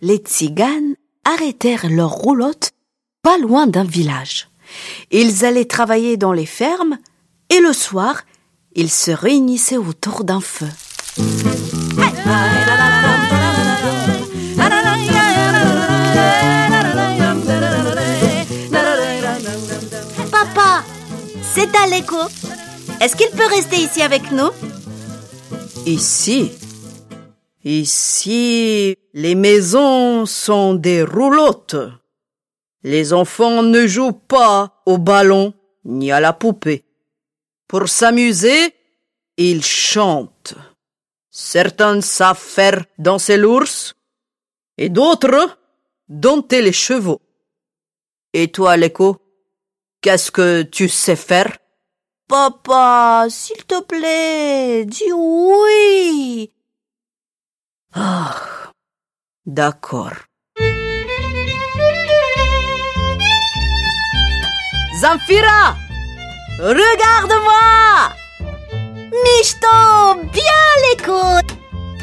[0.00, 0.94] les tziganes
[1.24, 2.72] arrêtèrent leur roulotte
[3.22, 4.48] pas loin d'un village.
[5.10, 6.98] Ils allaient travailler dans les fermes
[7.50, 8.22] et le soir,
[8.74, 10.68] ils se réunissaient autour d'un feu.
[20.30, 20.84] Papa,
[21.42, 22.16] c'est Aleko.
[23.00, 24.50] Est-ce qu'il peut rester ici avec nous?
[25.86, 26.52] Ici,
[27.64, 31.76] ici, les maisons sont des roulottes.
[32.82, 36.84] Les enfants ne jouent pas au ballon ni à la poupée.
[37.66, 38.74] Pour s'amuser,
[39.36, 40.54] ils chantent.
[41.40, 43.94] Certains savent faire danser l'ours
[44.76, 45.56] et d'autres
[46.08, 47.22] dompter les chevaux.
[48.32, 49.22] Et toi, Léco,
[50.00, 51.56] qu'est-ce que tu sais faire?
[52.26, 56.52] Papa, s'il te plaît, dis oui.
[57.94, 58.72] Ah,
[59.46, 60.18] d'accord.
[65.00, 65.76] Zamfira,
[66.58, 68.17] regarde-moi
[69.12, 70.42] Michto, bien
[70.90, 71.56] l'écoute.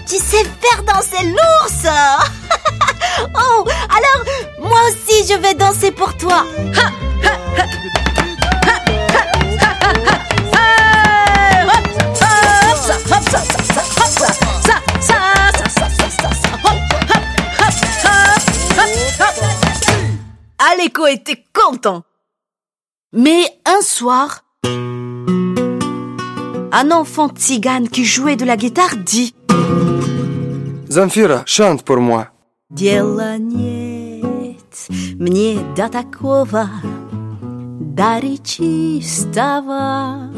[0.07, 1.85] Tu sais faire danser l'ours.
[3.35, 4.25] oh, alors
[4.59, 6.45] moi aussi je vais danser pour toi.
[20.57, 22.03] Aleko était content.
[23.13, 24.41] Mais un soir,
[26.77, 29.33] un enfant tzigane qui jouait de la guitare dit
[30.89, 32.27] Zamfira, chante pour moi.
[32.69, 33.85] Дела нет
[35.17, 36.69] мне до такого,
[37.79, 40.29] дари чистого.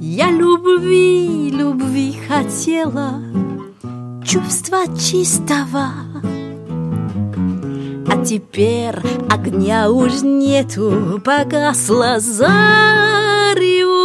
[0.00, 3.22] Я любви, любви хотела,
[4.24, 5.92] чувства чистого.
[8.08, 8.98] А теперь
[9.30, 14.01] огня уж нету, погасла зарю.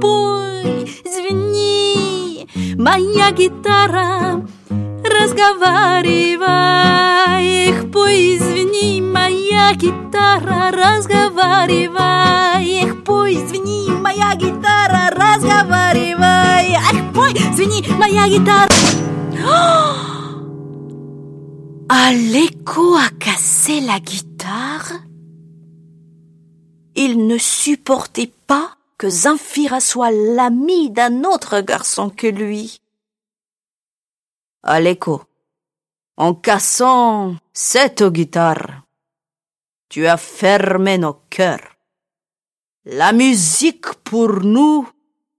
[0.00, 2.46] пой, звени,
[2.76, 4.42] моя гитара,
[5.04, 7.68] разговаривай.
[7.68, 12.82] Эх, пой, извини, моя гитара, разговаривай.
[12.82, 16.74] Эх, пой, извини, моя гитара, разговаривай.
[16.74, 18.68] Эх, пой, извини, моя гитара.
[21.88, 25.00] Aleko a cassé la guitare.
[26.94, 32.81] Il ne supportait pas que Zinfira soit l'ami d'un autre garçon que lui.
[34.63, 34.79] À
[36.17, 38.83] en cassant cette guitare,
[39.87, 41.77] tu as fermé nos cœurs.
[42.85, 44.89] La musique pour nous,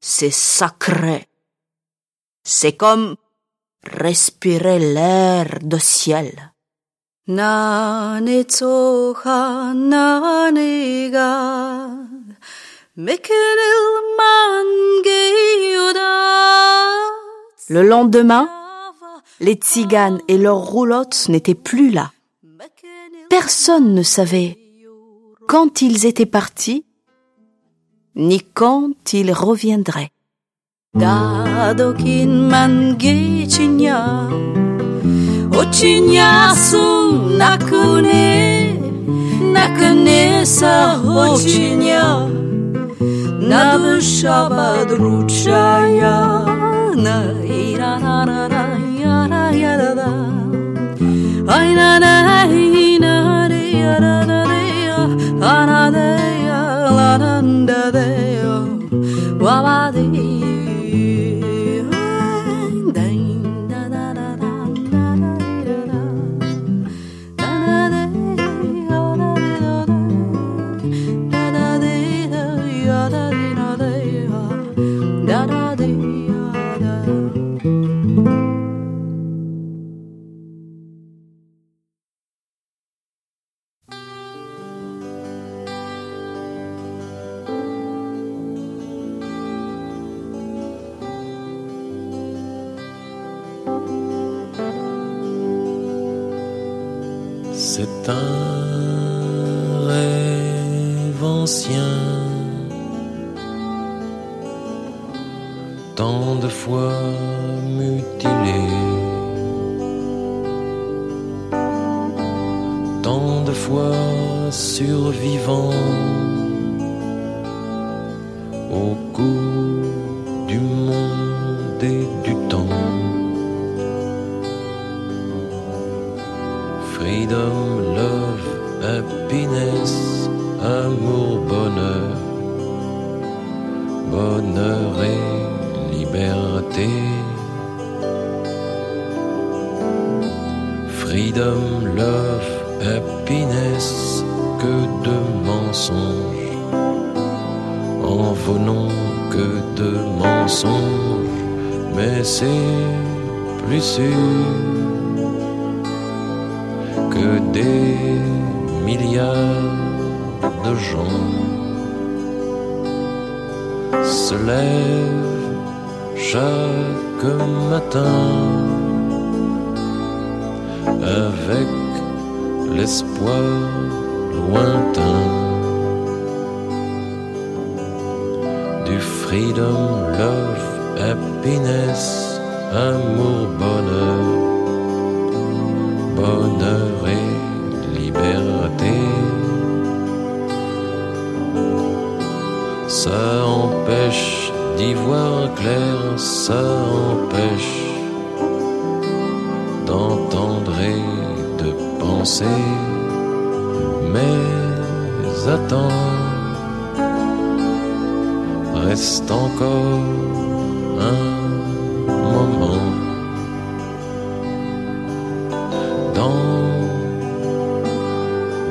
[0.00, 1.26] c'est sacré.
[2.44, 3.16] C'est comme
[3.82, 6.52] respirer l'air de ciel.
[17.68, 18.48] Le lendemain,
[19.38, 22.10] les tziganes et leurs roulottes n'étaient plus là.
[23.30, 24.58] Personne ne savait
[25.46, 26.84] quand ils étaient partis,
[28.16, 30.10] ni quand ils reviendraient.
[43.48, 46.16] навышала дручая
[47.04, 48.64] на ира на на на
[49.04, 50.10] я на я да да
[51.56, 55.00] ай на на и на де я да да де я
[55.52, 56.10] а на де
[56.50, 56.62] я
[56.98, 57.34] la da
[57.70, 58.08] da de
[58.40, 58.56] yo
[59.44, 60.47] wa wa de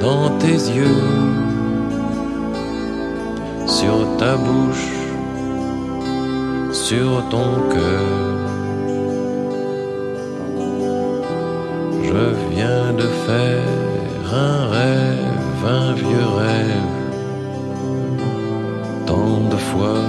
[0.07, 1.03] dans tes yeux,
[3.77, 4.91] sur ta bouche,
[6.71, 8.09] sur ton cœur.
[12.09, 13.67] Je viens de faire
[14.49, 16.95] un rêve, un vieux rêve,
[19.09, 20.03] tant de fois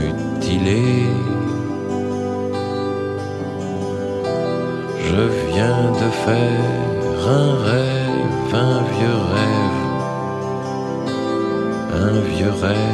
[0.00, 0.84] mutilé.
[5.08, 6.74] Je viens de faire
[7.40, 8.83] un rêve, un
[12.72, 12.93] un